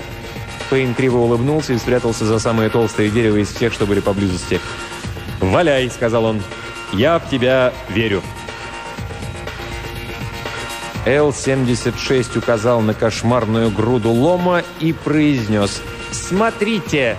Пейн 0.70 0.94
криво 0.96 1.20
улыбнулся 1.20 1.74
и 1.74 1.78
спрятался 1.78 2.26
за 2.26 2.40
самое 2.40 2.70
толстое 2.70 3.10
дерево 3.10 3.38
из 3.38 3.54
всех, 3.54 3.72
что 3.72 3.86
были 3.86 4.02
поблизости. 4.02 4.60
«Валяй»,— 5.40 5.90
сказал 5.94 6.26
он. 6.26 6.42
«Я 6.92 7.20
в 7.20 7.30
тебя 7.30 7.74
верю». 7.90 8.22
Л-76 11.06 12.38
указал 12.38 12.82
на 12.82 12.94
кошмарную 12.94 13.72
груду 13.72 14.10
лома 14.10 14.64
и 14.80 14.92
произнес 14.92 15.82
«Смотрите!». 16.12 17.18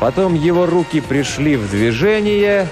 Потом 0.00 0.34
его 0.34 0.66
руки 0.66 1.00
пришли 1.00 1.56
в 1.56 1.70
движение, 1.70 2.68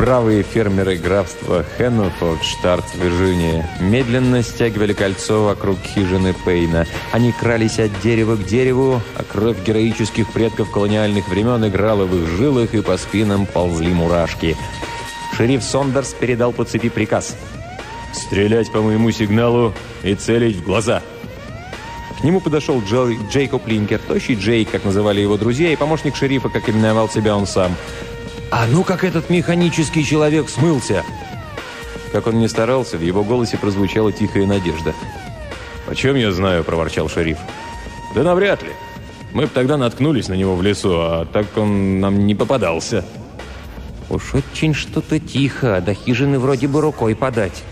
Бравые 0.00 0.42
фермеры 0.42 0.96
графства 0.96 1.62
Хеннофорд, 1.76 2.42
штат 2.42 2.82
Вирджиния, 2.94 3.68
медленно 3.80 4.42
стягивали 4.42 4.94
кольцо 4.94 5.44
вокруг 5.44 5.76
хижины 5.80 6.34
Пейна. 6.42 6.86
Они 7.12 7.32
крались 7.32 7.78
от 7.78 8.00
дерева 8.00 8.36
к 8.36 8.46
дереву, 8.46 9.02
а 9.18 9.22
кровь 9.22 9.62
героических 9.62 10.32
предков 10.32 10.70
колониальных 10.70 11.28
времен 11.28 11.68
играла 11.68 12.06
в 12.06 12.16
их 12.16 12.30
жилах, 12.30 12.72
и 12.72 12.80
по 12.80 12.96
спинам 12.96 13.44
ползли 13.44 13.92
мурашки. 13.92 14.56
Шериф 15.36 15.62
Сондерс 15.62 16.14
передал 16.14 16.54
по 16.54 16.64
цепи 16.64 16.88
приказ. 16.88 17.36
«Стрелять 18.14 18.72
по 18.72 18.80
моему 18.80 19.10
сигналу 19.10 19.74
и 20.02 20.14
целить 20.14 20.56
в 20.56 20.64
глаза!» 20.64 21.02
К 22.18 22.24
нему 22.24 22.40
подошел 22.40 22.82
Джо, 22.82 23.06
Джейкоб 23.30 23.66
Линкер, 23.66 23.98
тощий 23.98 24.34
Джейк, 24.34 24.70
как 24.70 24.84
называли 24.84 25.20
его 25.20 25.36
друзья, 25.36 25.70
и 25.70 25.76
помощник 25.76 26.16
шерифа, 26.16 26.48
как 26.48 26.70
именовал 26.70 27.10
себя 27.10 27.36
он 27.36 27.46
сам– 27.46 27.76
«А 28.50 28.66
ну 28.66 28.82
как 28.82 29.04
этот 29.04 29.30
механический 29.30 30.04
человек 30.04 30.48
смылся!» 30.48 31.04
Как 32.12 32.26
он 32.26 32.40
ни 32.40 32.48
старался, 32.48 32.96
в 32.96 33.02
его 33.02 33.22
голосе 33.22 33.56
прозвучала 33.56 34.10
тихая 34.10 34.44
надежда. 34.44 34.92
«О 35.86 35.94
чем 35.94 36.16
я 36.16 36.32
знаю?»– 36.32 36.64
проворчал 36.64 37.08
шериф. 37.08 37.38
«Да 38.14 38.24
навряд 38.24 38.62
ли. 38.62 38.70
Мы 39.32 39.42
бы 39.42 39.50
тогда 39.54 39.76
наткнулись 39.76 40.26
на 40.26 40.34
него 40.34 40.56
в 40.56 40.62
лесу, 40.62 40.90
а 40.94 41.24
так 41.32 41.46
он 41.56 42.00
нам 42.00 42.26
не 42.26 42.34
попадался». 42.34 43.04
«Уж 44.08 44.34
очень 44.34 44.74
что-то 44.74 45.20
тихо, 45.20 45.80
до 45.80 45.94
хижины 45.94 46.40
вроде 46.40 46.66
бы 46.66 46.80
рукой 46.80 47.14
подать». 47.14 47.62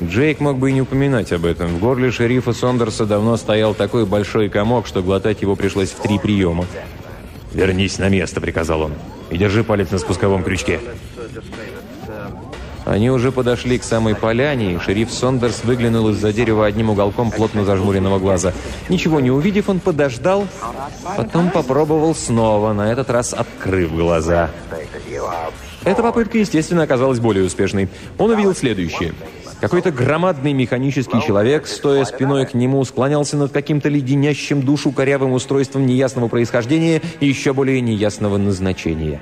Джейк 0.00 0.38
мог 0.38 0.58
бы 0.58 0.70
и 0.70 0.72
не 0.72 0.82
упоминать 0.82 1.32
об 1.32 1.44
этом. 1.44 1.74
В 1.74 1.80
горле 1.80 2.12
шерифа 2.12 2.52
Сондерса 2.52 3.04
давно 3.04 3.36
стоял 3.36 3.74
такой 3.74 4.06
большой 4.06 4.48
комок, 4.48 4.86
что 4.86 5.02
глотать 5.02 5.42
его 5.42 5.56
пришлось 5.56 5.90
в 5.90 6.00
три 6.00 6.20
приема. 6.20 6.66
«Вернись 7.52 7.98
на 7.98 8.08
место»,— 8.08 8.40
приказал 8.40 8.82
он,— 8.82 8.92
«и 9.30 9.36
держи 9.36 9.64
палец 9.64 9.90
на 9.90 9.98
спусковом 9.98 10.42
крючке». 10.42 10.80
Они 12.86 13.10
уже 13.10 13.30
подошли 13.30 13.78
к 13.78 13.84
самой 13.84 14.14
поляне, 14.14 14.74
и 14.74 14.78
шериф 14.78 15.12
Сондерс 15.12 15.64
выглянул 15.64 16.08
из-за 16.08 16.32
дерева 16.32 16.66
одним 16.66 16.90
уголком 16.90 17.30
плотно 17.30 17.64
зажмуренного 17.64 18.18
глаза. 18.18 18.52
Ничего 18.88 19.20
не 19.20 19.30
увидев, 19.30 19.68
он 19.68 19.80
подождал, 19.80 20.46
потом 21.16 21.50
попробовал 21.50 22.14
снова, 22.14 22.72
на 22.72 22.90
этот 22.90 23.10
раз 23.10 23.34
открыв 23.34 23.94
глаза. 23.94 24.50
Эта 25.84 26.02
попытка, 26.02 26.38
естественно, 26.38 26.82
оказалась 26.82 27.20
более 27.20 27.44
успешной. 27.44 27.88
Он 28.18 28.30
увидел 28.30 28.54
следующее— 28.54 29.14
какой-то 29.60 29.90
громадный 29.90 30.52
механический 30.52 31.20
человек, 31.20 31.66
стоя 31.66 32.04
спиной 32.04 32.46
к 32.46 32.54
нему, 32.54 32.84
склонялся 32.84 33.36
над 33.36 33.52
каким-то 33.52 33.88
леденящим 33.88 34.62
душу 34.62 34.90
корявым 34.90 35.32
устройством 35.32 35.86
неясного 35.86 36.28
происхождения 36.28 37.02
и 37.20 37.26
еще 37.26 37.52
более 37.52 37.80
неясного 37.80 38.38
назначения. 38.38 39.20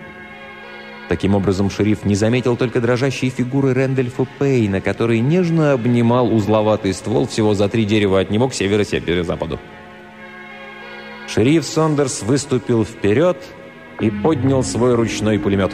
Таким 1.08 1.34
образом, 1.34 1.70
шериф 1.70 2.04
не 2.04 2.14
заметил 2.14 2.56
только 2.56 2.80
дрожащие 2.80 3.30
фигуры 3.30 3.72
Рэндольфа 3.72 4.26
Пейна, 4.38 4.80
который 4.80 5.20
нежно 5.20 5.72
обнимал 5.72 6.32
узловатый 6.32 6.92
ствол 6.92 7.26
всего 7.26 7.54
за 7.54 7.68
три 7.68 7.86
дерева 7.86 8.20
от 8.20 8.30
него 8.30 8.48
к 8.48 8.54
северо-северо-западу. 8.54 9.58
Шериф 11.26 11.64
Сондерс 11.64 12.22
выступил 12.22 12.84
вперед 12.84 13.38
и 14.00 14.10
поднял 14.10 14.62
свой 14.62 14.94
ручной 14.94 15.38
пулемет. 15.38 15.72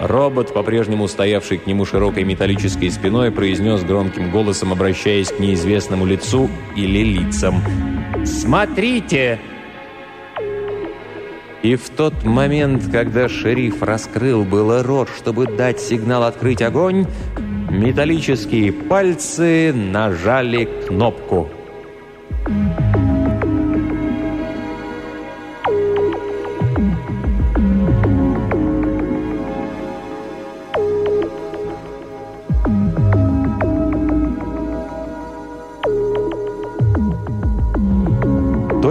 Робот, 0.00 0.54
по-прежнему 0.54 1.08
стоявший 1.08 1.58
к 1.58 1.66
нему 1.66 1.84
широкой 1.84 2.22
металлической 2.24 2.90
спиной, 2.90 3.32
произнес 3.32 3.82
громким 3.82 4.30
голосом, 4.30 4.72
обращаясь 4.72 5.28
к 5.28 5.40
неизвестному 5.40 6.06
лицу 6.06 6.48
или 6.76 7.02
лицам. 7.02 7.56
«Смотрите!» 8.24 9.40
И 11.62 11.74
в 11.74 11.90
тот 11.90 12.24
момент, 12.24 12.84
когда 12.92 13.28
шериф 13.28 13.82
раскрыл 13.82 14.44
было 14.44 14.84
рот, 14.84 15.08
чтобы 15.16 15.46
дать 15.46 15.80
сигнал 15.80 16.22
открыть 16.22 16.62
огонь, 16.62 17.06
металлические 17.68 18.72
пальцы 18.72 19.72
нажали 19.72 20.68
кнопку. 20.86 21.50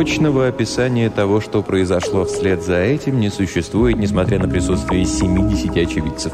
Точного 0.07 0.47
описания 0.47 1.09
того, 1.09 1.41
что 1.41 1.61
произошло 1.61 2.23
вслед 2.23 2.63
за 2.63 2.77
этим, 2.77 3.19
не 3.19 3.29
существует, 3.29 3.97
несмотря 3.97 4.39
на 4.39 4.47
присутствие 4.47 5.03
70 5.03 5.69
очевидцев. 5.75 6.31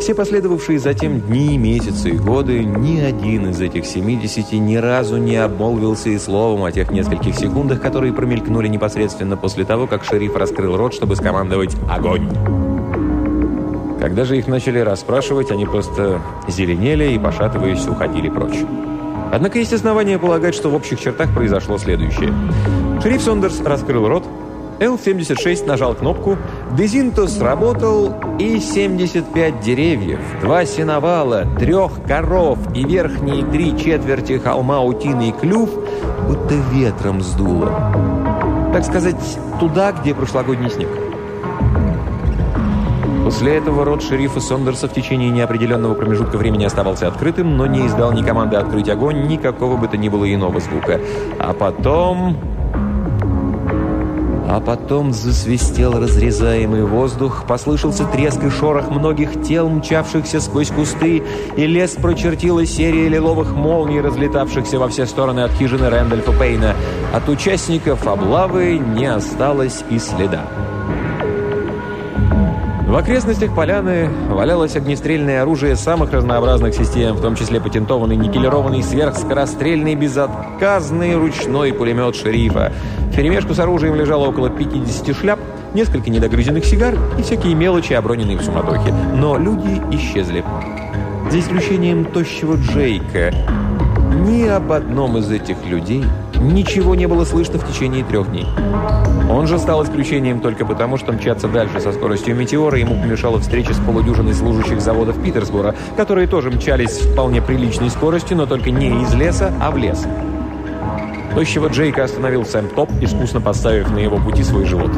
Все 0.00 0.14
последовавшие 0.14 0.78
затем 0.78 1.18
дни, 1.22 1.56
месяцы 1.56 2.10
и 2.10 2.18
годы, 2.18 2.62
ни 2.62 3.00
один 3.00 3.48
из 3.48 3.58
этих 3.62 3.86
70 3.86 4.52
ни 4.52 4.76
разу 4.76 5.16
не 5.16 5.36
обмолвился 5.36 6.10
и 6.10 6.18
словом 6.18 6.64
о 6.64 6.72
тех 6.72 6.90
нескольких 6.90 7.34
секундах, 7.36 7.80
которые 7.80 8.12
промелькнули 8.12 8.68
непосредственно 8.68 9.38
после 9.38 9.64
того, 9.64 9.86
как 9.86 10.04
шериф 10.04 10.36
раскрыл 10.36 10.76
рот, 10.76 10.92
чтобы 10.92 11.16
скомандовать 11.16 11.74
«Огонь!». 11.88 12.28
Когда 13.98 14.26
же 14.26 14.36
их 14.36 14.46
начали 14.46 14.80
расспрашивать, 14.80 15.50
они 15.50 15.64
просто 15.64 16.20
зеленели 16.48 17.14
и, 17.14 17.18
пошатываясь, 17.18 17.86
уходили 17.88 18.28
прочь. 18.28 18.58
Однако 19.34 19.58
есть 19.58 19.72
основания 19.72 20.16
полагать, 20.16 20.54
что 20.54 20.70
в 20.70 20.76
общих 20.76 21.00
чертах 21.00 21.34
произошло 21.34 21.76
следующее. 21.76 22.32
Шериф 23.02 23.20
Сондерс 23.20 23.60
раскрыл 23.62 24.06
рот, 24.06 24.24
Л-76 24.78 25.66
нажал 25.66 25.96
кнопку, 25.96 26.38
Дезинто 26.76 27.26
сработал, 27.26 28.14
и 28.38 28.60
75 28.60 29.58
деревьев, 29.58 30.20
два 30.40 30.64
сеновала, 30.64 31.46
трех 31.58 32.04
коров 32.06 32.60
и 32.76 32.84
верхние 32.84 33.44
три 33.44 33.76
четверти 33.76 34.38
холма 34.38 34.80
утиный 34.82 35.32
клюв 35.32 35.68
будто 36.28 36.54
ветром 36.72 37.20
сдуло. 37.20 38.70
Так 38.72 38.84
сказать, 38.84 39.16
туда, 39.58 39.90
где 39.90 40.14
прошлогодний 40.14 40.70
снег. 40.70 40.88
После 43.24 43.56
этого 43.56 43.86
рот 43.86 44.02
шерифа 44.02 44.38
Сондерса 44.38 44.86
в 44.86 44.92
течение 44.92 45.30
неопределенного 45.30 45.94
промежутка 45.94 46.36
времени 46.36 46.64
оставался 46.64 47.08
открытым, 47.08 47.56
но 47.56 47.66
не 47.66 47.86
издал 47.86 48.12
ни 48.12 48.22
команды 48.22 48.56
открыть 48.56 48.90
огонь, 48.90 49.26
ни 49.26 49.38
какого 49.38 49.78
бы 49.78 49.88
то 49.88 49.96
ни 49.96 50.10
было 50.10 50.32
иного 50.32 50.60
звука. 50.60 51.00
А 51.38 51.54
потом... 51.54 52.36
А 54.46 54.60
потом 54.60 55.12
засвистел 55.12 55.98
разрезаемый 55.98 56.84
воздух, 56.84 57.44
послышался 57.48 58.04
треск 58.04 58.44
и 58.44 58.50
шорох 58.50 58.90
многих 58.90 59.42
тел, 59.42 59.70
мчавшихся 59.70 60.38
сквозь 60.40 60.68
кусты, 60.68 61.24
и 61.56 61.66
лес 61.66 61.92
прочертила 61.92 62.66
серия 62.66 63.08
лиловых 63.08 63.52
молний, 63.52 64.00
разлетавшихся 64.00 64.78
во 64.78 64.88
все 64.88 65.06
стороны 65.06 65.40
от 65.40 65.50
хижины 65.52 65.88
Рэндольфа 65.88 66.32
Пейна. 66.38 66.76
От 67.14 67.28
участников 67.30 68.06
облавы 68.06 68.78
не 68.78 69.06
осталось 69.06 69.82
и 69.90 69.98
следа. 69.98 70.44
В 72.94 72.96
окрестностях 72.96 73.52
поляны 73.52 74.08
валялось 74.28 74.76
огнестрельное 74.76 75.42
оружие 75.42 75.74
самых 75.74 76.12
разнообразных 76.12 76.74
систем, 76.74 77.16
в 77.16 77.20
том 77.20 77.34
числе 77.34 77.60
патентованный 77.60 78.14
никелированный 78.14 78.84
сверхскорострельный 78.84 79.96
безотказный 79.96 81.16
ручной 81.16 81.72
пулемет 81.72 82.14
шерифа. 82.14 82.72
В 83.10 83.16
перемешку 83.16 83.52
с 83.52 83.58
оружием 83.58 83.96
лежало 83.96 84.28
около 84.28 84.48
50 84.48 85.16
шляп, 85.16 85.40
несколько 85.74 86.08
недогрызенных 86.08 86.64
сигар 86.64 86.94
и 87.18 87.22
всякие 87.22 87.56
мелочи, 87.56 87.94
оброненные 87.94 88.36
в 88.36 88.44
суматохе. 88.44 88.94
Но 89.16 89.38
люди 89.38 89.82
исчезли. 89.90 90.44
За 91.32 91.40
исключением 91.40 92.04
тощего 92.04 92.54
Джейка. 92.54 93.34
Ни 94.24 94.44
об 94.46 94.72
одном 94.72 95.18
из 95.18 95.30
этих 95.30 95.66
людей 95.66 96.02
ничего 96.40 96.94
не 96.94 97.06
было 97.06 97.26
слышно 97.26 97.58
в 97.58 97.70
течение 97.70 98.02
трех 98.02 98.30
дней. 98.30 98.46
Он 99.30 99.46
же 99.46 99.58
стал 99.58 99.84
исключением 99.84 100.40
только 100.40 100.64
потому, 100.64 100.96
что 100.96 101.12
мчаться 101.12 101.46
дальше 101.46 101.78
со 101.78 101.92
скоростью 101.92 102.34
метеора 102.34 102.78
ему 102.78 102.98
помешала 102.98 103.38
встреча 103.38 103.74
с 103.74 103.78
полудюжиной 103.78 104.32
служащих 104.32 104.80
заводов 104.80 105.22
Питерсбора, 105.22 105.74
которые 105.98 106.26
тоже 106.26 106.50
мчались 106.50 107.00
с 107.00 107.00
вполне 107.00 107.42
приличной 107.42 107.90
скоростью, 107.90 108.38
но 108.38 108.46
только 108.46 108.70
не 108.70 109.02
из 109.02 109.12
леса, 109.12 109.52
а 109.60 109.70
в 109.70 109.76
лес. 109.76 110.06
Тощего 111.34 111.68
Джейка 111.68 112.04
остановил 112.04 112.46
Сэм 112.46 112.68
Топ, 112.70 112.90
искусно 113.02 113.42
поставив 113.42 113.90
на 113.90 113.98
его 113.98 114.16
пути 114.16 114.42
свой 114.42 114.64
живот. 114.64 114.92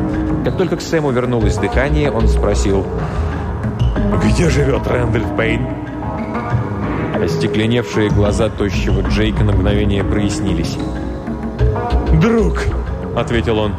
Как 0.45 0.57
только 0.57 0.77
к 0.77 0.81
Сэму 0.81 1.11
вернулось 1.11 1.57
дыхание, 1.57 2.13
он 2.13 2.29
спросил 2.29 2.87
«Где 4.25 4.49
живет 4.51 4.87
Рэндальф 4.87 5.37
Пейн?» 5.37 5.67
Остекленевшие 7.23 8.11
глаза 8.11 8.49
тощего 8.49 9.01
Джейка 9.01 9.43
на 9.43 9.53
мгновение 9.53 10.05
прояснились. 10.05 10.77
«Друг!»— 12.21 12.65
ответил 13.17 13.59
он 13.59 13.73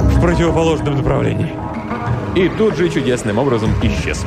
в 0.00 0.20
противоположном 0.20 0.96
направлении. 0.96 1.52
И 2.34 2.48
тут 2.48 2.76
же 2.76 2.88
чудесным 2.88 3.38
образом 3.38 3.70
исчез. 3.82 4.24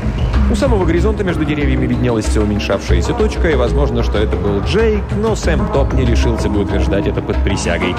У 0.49 0.55
самого 0.55 0.85
горизонта 0.85 1.23
между 1.23 1.43
деревьями 1.43 1.87
виднелась 1.87 2.25
все 2.25 2.41
уменьшавшаяся 2.41 3.13
точка, 3.13 3.49
и 3.49 3.55
возможно, 3.55 4.03
что 4.03 4.17
это 4.17 4.37
был 4.37 4.61
Джейк, 4.61 5.03
но 5.21 5.35
Сэм 5.35 5.73
Топ 5.73 5.93
не 5.93 6.05
решился 6.05 6.47
бы 6.47 6.61
утверждать 6.61 7.07
это 7.07 7.21
под 7.21 7.43
присягой. 7.43 7.95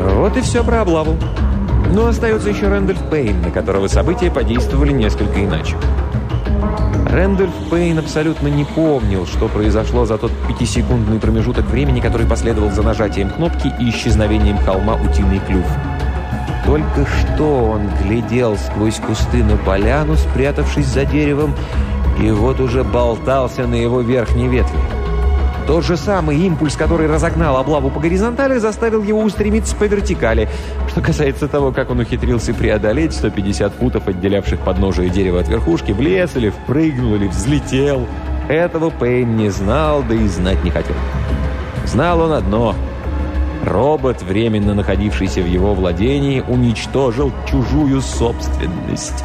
Вот 0.00 0.36
и 0.36 0.40
все 0.40 0.62
про 0.62 0.82
облаву. 0.82 1.16
Но 1.90 2.06
остается 2.06 2.50
еще 2.50 2.68
Рэндольф 2.68 3.10
Пейн, 3.10 3.40
на 3.42 3.50
которого 3.50 3.86
события 3.86 4.30
подействовали 4.30 4.92
несколько 4.92 5.42
иначе. 5.42 5.76
Рэндольф 7.12 7.52
Пейн 7.70 7.98
абсолютно 7.98 8.48
не 8.48 8.64
помнил, 8.64 9.26
что 9.26 9.46
произошло 9.46 10.06
за 10.06 10.16
тот 10.16 10.32
пятисекундный 10.48 11.20
промежуток 11.20 11.66
времени, 11.66 12.00
который 12.00 12.26
последовал 12.26 12.70
за 12.70 12.82
нажатием 12.82 13.28
кнопки 13.28 13.70
и 13.78 13.90
исчезновением 13.90 14.56
холма 14.56 14.94
«Утиный 14.94 15.38
клюв». 15.40 15.66
Только 16.64 17.04
что 17.06 17.64
он 17.72 17.90
глядел 18.02 18.56
сквозь 18.56 18.96
кусты 18.96 19.44
на 19.44 19.58
поляну, 19.58 20.16
спрятавшись 20.16 20.86
за 20.86 21.04
деревом, 21.04 21.54
и 22.18 22.30
вот 22.30 22.60
уже 22.60 22.82
болтался 22.82 23.66
на 23.66 23.74
его 23.74 24.00
верхней 24.00 24.48
ветви. 24.48 24.78
Тот 25.66 25.84
же 25.84 25.96
самый 25.96 26.38
импульс, 26.38 26.76
который 26.76 27.06
разогнал 27.06 27.56
облаву 27.56 27.90
по 27.90 28.00
горизонтали, 28.00 28.58
заставил 28.58 29.02
его 29.02 29.20
устремиться 29.20 29.76
по 29.76 29.84
вертикали. 29.84 30.48
Что 30.88 31.00
касается 31.00 31.48
того, 31.48 31.72
как 31.72 31.90
он 31.90 32.00
ухитрился 32.00 32.52
преодолеть 32.52 33.14
150 33.14 33.72
футов, 33.74 34.08
отделявших 34.08 34.60
подножие 34.60 35.08
дерева 35.08 35.40
от 35.40 35.48
верхушки, 35.48 35.92
в 35.92 36.00
лес 36.00 36.30
или 36.34 36.50
впрыгнул, 36.50 37.14
или 37.14 37.28
взлетел, 37.28 38.06
этого 38.48 38.90
Пейн 38.90 39.36
не 39.36 39.50
знал, 39.50 40.02
да 40.08 40.14
и 40.14 40.26
знать 40.26 40.62
не 40.64 40.70
хотел. 40.70 40.96
Знал 41.86 42.20
он 42.20 42.32
одно— 42.32 42.74
Робот, 43.64 44.22
временно 44.22 44.74
находившийся 44.74 45.40
в 45.40 45.46
его 45.46 45.72
владении, 45.74 46.40
уничтожил 46.40 47.32
чужую 47.48 48.00
собственность. 48.00 49.24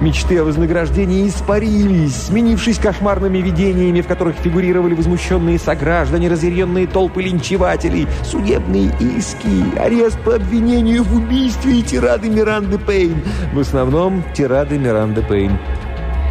Мечты 0.00 0.38
о 0.38 0.44
вознаграждении 0.44 1.28
испарились, 1.28 2.26
сменившись 2.26 2.78
кошмарными 2.78 3.38
видениями, 3.38 4.00
в 4.00 4.06
которых 4.06 4.36
фигурировали 4.36 4.94
возмущенные 4.94 5.58
сограждане, 5.58 6.28
разъяренные 6.28 6.86
толпы 6.86 7.22
линчевателей, 7.22 8.08
судебные 8.24 8.90
иски, 8.98 9.78
арест 9.78 10.18
по 10.24 10.36
обвинению 10.36 11.04
в 11.04 11.14
убийстве 11.14 11.80
и 11.80 11.82
тирады 11.82 12.28
Миранды 12.28 12.78
Пейн. 12.78 13.22
В 13.52 13.60
основном 13.60 14.24
тирады 14.34 14.78
Миранды 14.78 15.22
Пейн. 15.22 15.58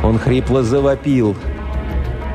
Он 0.04 0.18
хрипло 0.18 0.64
завопил. 0.64 1.36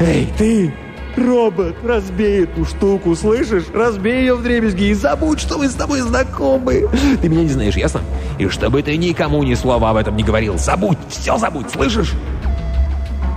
«Эй, 0.00 0.28
ты! 0.38 0.72
Робот, 1.16 1.76
разбей 1.82 2.44
эту 2.44 2.66
штуку, 2.66 3.14
слышишь? 3.16 3.64
Разбей 3.72 4.20
ее 4.20 4.34
в 4.34 4.42
дребезги 4.42 4.84
и 4.84 4.94
забудь, 4.94 5.40
что 5.40 5.56
мы 5.56 5.68
с 5.68 5.74
тобой 5.74 6.00
знакомы. 6.00 6.88
Ты 7.22 7.28
меня 7.28 7.42
не 7.42 7.48
знаешь, 7.48 7.76
ясно? 7.76 8.02
И 8.38 8.48
чтобы 8.48 8.82
ты 8.82 8.96
никому 8.98 9.42
ни 9.42 9.54
слова 9.54 9.90
об 9.90 9.96
этом 9.96 10.14
не 10.16 10.22
говорил. 10.22 10.58
Забудь, 10.58 10.98
все 11.08 11.38
забудь, 11.38 11.70
слышишь? 11.70 12.12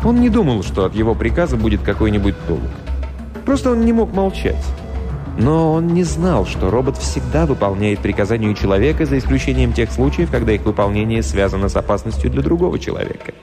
Он 0.04 0.20
не 0.20 0.30
думал, 0.30 0.64
что 0.64 0.86
от 0.86 0.96
его 0.96 1.16
приказа 1.16 1.56
будет 1.56 1.82
какой-нибудь 1.82 2.36
толк. 2.48 2.62
Просто 3.46 3.72
он 3.72 3.86
не 3.86 3.94
мог 3.94 4.14
молчать. 4.14 4.64
Но 5.38 5.74
он 5.74 5.88
не 5.88 6.04
знал, 6.04 6.46
что 6.46 6.70
робот 6.70 6.98
всегда 6.98 7.46
выполняет 7.46 8.00
приказания 8.00 8.54
человека, 8.56 9.06
за 9.06 9.18
исключением 9.18 9.72
тех 9.72 9.90
случаев, 9.90 10.30
когда 10.30 10.52
их 10.52 10.64
выполнение 10.64 11.24
связано 11.24 11.70
с 11.70 11.76
опасностью 11.78 12.30
для 12.30 12.42
другого 12.42 12.78
человека. 12.78 13.34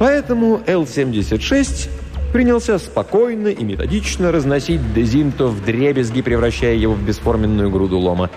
Поэтому 0.00 0.60
Л-76 0.66 1.88
принялся 2.34 2.78
спокойно 2.78 3.46
и 3.46 3.62
методично 3.62 4.32
разносить 4.32 4.92
Дезинто 4.92 5.46
в 5.46 5.64
дребезги, 5.64 6.20
превращая 6.20 6.74
его 6.74 6.94
в 6.94 7.00
бесформенную 7.00 7.70
груду 7.70 7.96
лома. 8.00 8.28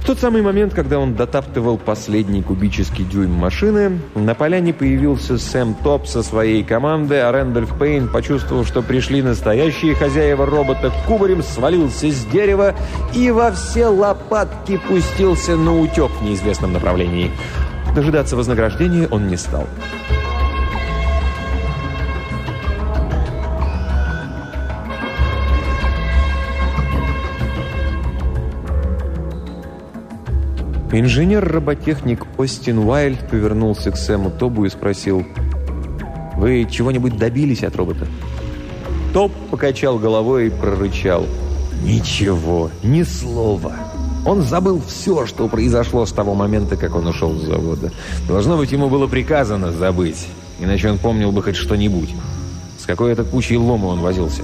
В 0.00 0.06
тот 0.06 0.20
самый 0.20 0.42
момент, 0.42 0.74
когда 0.74 1.00
он 1.00 1.16
дотаптывал 1.16 1.76
последний 1.76 2.40
кубический 2.40 3.04
дюйм 3.04 3.32
машины, 3.32 3.98
на 4.14 4.36
поляне 4.36 4.72
появился 4.72 5.38
Сэм 5.38 5.74
Топ 5.82 6.06
со 6.06 6.22
своей 6.22 6.62
командой, 6.62 7.20
а 7.20 7.32
Рэндольф 7.32 7.76
Пейн, 7.76 8.06
почувствовал, 8.06 8.64
что 8.64 8.80
пришли 8.80 9.20
настоящие 9.22 9.96
хозяева 9.96 10.46
робота, 10.46 10.92
кубарем 11.08 11.42
свалился 11.42 12.08
с 12.08 12.24
дерева 12.26 12.76
и 13.12 13.32
во 13.32 13.50
все 13.50 13.88
лопатки 13.88 14.78
пустился 14.86 15.56
на 15.56 15.80
утек 15.80 16.12
в 16.12 16.22
неизвестном 16.22 16.72
направлении. 16.72 17.32
Дожидаться 17.92 18.36
вознаграждения 18.36 19.08
он 19.10 19.26
не 19.26 19.36
стал. 19.36 19.66
Инженер-роботехник 30.92 32.24
Остин 32.38 32.78
Уайльд 32.78 33.28
повернулся 33.28 33.90
к 33.90 33.96
Сэму 33.96 34.30
Тобу 34.30 34.64
и 34.66 34.70
спросил, 34.70 35.24
«Вы 36.36 36.66
чего-нибудь 36.70 37.18
добились 37.18 37.64
от 37.64 37.74
робота?» 37.76 38.06
Тоб 39.12 39.32
покачал 39.50 39.98
головой 39.98 40.46
и 40.46 40.50
прорычал, 40.50 41.26
«Ничего, 41.82 42.70
ни 42.82 43.02
слова». 43.02 43.74
Он 44.24 44.42
забыл 44.42 44.80
все, 44.86 45.26
что 45.26 45.48
произошло 45.48 46.06
с 46.06 46.12
того 46.12 46.34
момента, 46.34 46.76
как 46.76 46.94
он 46.94 47.06
ушел 47.06 47.34
с 47.34 47.44
завода. 47.44 47.92
Должно 48.28 48.56
быть, 48.56 48.72
ему 48.72 48.88
было 48.88 49.06
приказано 49.06 49.72
забыть, 49.72 50.28
иначе 50.60 50.90
он 50.90 50.98
помнил 50.98 51.32
бы 51.32 51.42
хоть 51.42 51.56
что-нибудь. 51.56 52.14
С 52.78 52.86
какой 52.86 53.12
это 53.12 53.24
кучей 53.24 53.56
лома 53.56 53.86
он 53.86 54.00
возился? 54.00 54.42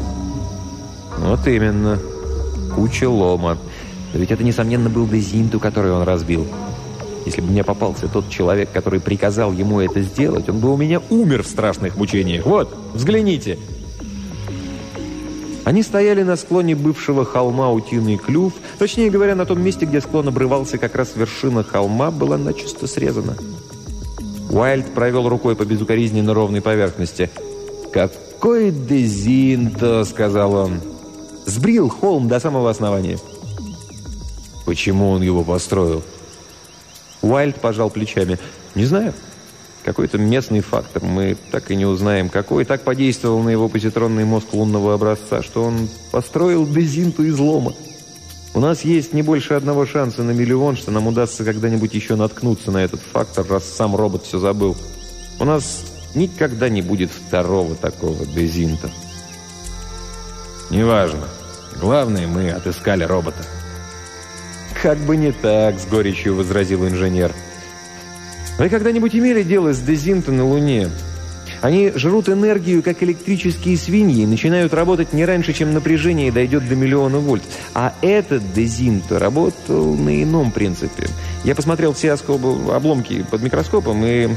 Вот 1.19 1.47
именно, 1.47 1.99
куча 2.75 3.09
лома. 3.09 3.59
Но 4.13 4.21
ведь 4.21 4.31
это, 4.31 4.45
несомненно, 4.45 4.91
был 4.91 5.07
Дезинту, 5.07 5.59
который 5.59 5.93
он 5.93 6.03
разбил. 6.03 6.47
Если 7.25 7.41
бы 7.41 7.49
мне 7.49 7.65
попался 7.65 8.09
тот 8.09 8.29
человек, 8.29 8.71
который 8.73 9.01
приказал 9.01 9.53
ему 9.53 9.81
это 9.81 10.03
сделать, 10.03 10.49
он 10.49 10.59
бы 10.59 10.73
у 10.73 10.77
меня 10.77 11.01
умер 11.11 11.45
в 11.45 11.47
страшных 11.47 11.97
мучениях. 11.97 12.45
Вот, 12.47 12.77
взгляните!» 12.95 13.59
Они 15.65 15.85
стояли 15.85 16.25
на 16.25 16.35
склоне 16.37 16.75
бывшего 16.75 17.25
холма 17.25 17.71
Утиный 17.71 18.17
Клюв. 18.17 18.53
Точнее 18.79 19.11
говоря, 19.11 19.37
на 19.37 19.47
том 19.47 19.63
месте, 19.63 19.87
где 19.87 20.01
склон 20.01 20.27
обрывался, 20.27 20.77
как 20.77 20.97
раз 20.97 21.13
вершина 21.15 21.63
холма 21.63 22.11
была 22.11 22.37
начисто 22.37 22.89
срезана. 22.89 23.37
Уайльд 24.51 24.93
провел 24.93 25.29
рукой 25.29 25.55
по 25.55 25.65
безукоризненно 25.65 26.35
ровной 26.35 26.61
поверхности. 26.61 27.31
«Какой 27.93 28.73
дезинто!»— 28.73 30.05
сказал 30.11 30.55
он. 30.55 30.81
«Сбрил 31.47 31.89
холм 31.89 32.27
до 32.27 32.41
самого 32.41 32.69
основания». 32.69 33.19
Почему 34.65 35.11
он 35.11 35.23
его 35.23 35.45
построил? 35.45 36.03
Уайльд 37.23 37.57
пожал 37.61 37.91
плечами. 37.91 38.39
Не 38.75 38.85
знаю. 38.85 39.15
Какой-то 39.85 40.19
местный 40.19 40.61
фактор. 40.61 41.03
Мы 41.03 41.37
так 41.51 41.71
и 41.71 41.77
не 41.77 41.85
узнаем, 41.85 42.29
какой. 42.29 42.65
Так 42.65 42.83
подействовал 42.83 43.43
на 43.43 43.49
его 43.49 43.69
позитронный 43.69 44.25
мозг 44.25 44.53
лунного 44.53 44.95
образца, 44.95 45.43
что 45.43 45.65
он 45.65 45.89
построил 46.11 46.67
дезинту 46.67 47.27
излома. 47.29 47.75
У 48.55 48.61
нас 48.61 48.83
есть 48.83 49.13
не 49.15 49.23
больше 49.23 49.55
одного 49.55 49.87
шанса 49.87 50.23
на 50.23 50.33
миллион, 50.33 50.77
что 50.77 50.91
нам 50.91 51.07
удастся 51.07 51.43
когда-нибудь 51.43 51.95
еще 51.95 52.17
наткнуться 52.17 52.71
на 52.71 52.85
этот 52.85 53.01
фактор, 53.01 53.47
раз 53.49 53.65
сам 53.65 53.97
робот 53.97 54.27
все 54.27 54.39
забыл. 54.39 54.77
У 55.41 55.45
нас 55.45 55.85
никогда 56.15 56.69
не 56.69 56.83
будет 56.83 57.11
второго 57.11 57.75
такого 57.75 58.27
дезинта. 58.27 58.91
Неважно. 60.71 61.27
Главное, 61.81 62.27
мы 62.27 62.51
отыскали 62.51 63.05
робота. 63.05 63.43
«Как 64.81 64.99
бы 64.99 65.17
не 65.17 65.33
так»,— 65.33 65.79
с 65.79 65.87
горечью 65.87 66.35
возразил 66.35 66.87
инженер. 66.87 67.33
«Вы 68.59 68.69
когда-нибудь 68.69 69.15
имели 69.15 69.43
дело 69.43 69.73
с 69.73 69.81
Дезинто 69.81 70.33
на 70.33 70.47
Луне? 70.47 70.89
Они 71.63 71.93
жрут 71.95 72.29
энергию, 72.29 72.83
как 72.83 73.05
электрические 73.05 73.77
свиньи, 73.77 74.25
и 74.25 74.27
начинают 74.27 74.75
работать 74.75 75.13
не 75.13 75.25
раньше, 75.25 75.53
чем 75.53 75.73
напряжение 75.73 76.33
дойдет 76.33 76.69
до 76.69 76.75
миллиона 76.75 77.19
вольт. 77.19 77.45
А 77.73 77.95
этот 78.03 78.53
Дезинто 78.53 79.21
работал 79.21 79.95
на 79.95 80.23
ином 80.23 80.51
принципе. 80.51 81.07
Я 81.45 81.55
посмотрел 81.55 81.93
все 81.93 82.13
обломки 82.13 83.25
под 83.31 83.43
микроскопом, 83.43 84.05
и... 84.05 84.29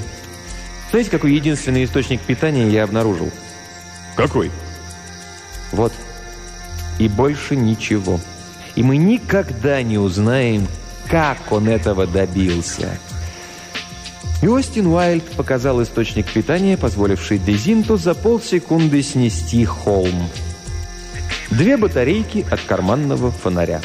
Знаете, 0.91 1.10
какой 1.10 1.34
единственный 1.34 1.84
источник 1.84 2.21
питания 2.21 2.69
я 2.69 2.84
обнаружил? 2.84 3.32
Какой? 4.15 4.52
Вот. 5.71 5.93
И 7.00 7.08
больше 7.08 7.56
ничего. 7.56 8.19
И 8.76 8.84
мы 8.84 8.98
никогда 8.98 9.82
не 9.84 9.98
узнаем, 9.98 10.68
как 11.10 11.52
он 11.52 11.70
этого 11.70 12.08
добился. 12.08 12.98
И 14.42 14.48
Остин 14.48 14.88
Уайльд 14.88 15.24
показал 15.32 15.82
источник 15.82 16.28
питания, 16.28 16.78
позволивший 16.78 17.40
Дезинту 17.40 17.98
за 17.98 18.14
полсекунды 18.14 19.02
снести 19.02 19.64
холм. 19.66 20.30
Две 21.50 21.78
батарейки 21.78 22.46
от 22.52 22.60
карманного 22.62 23.32
фонаря. 23.32 23.82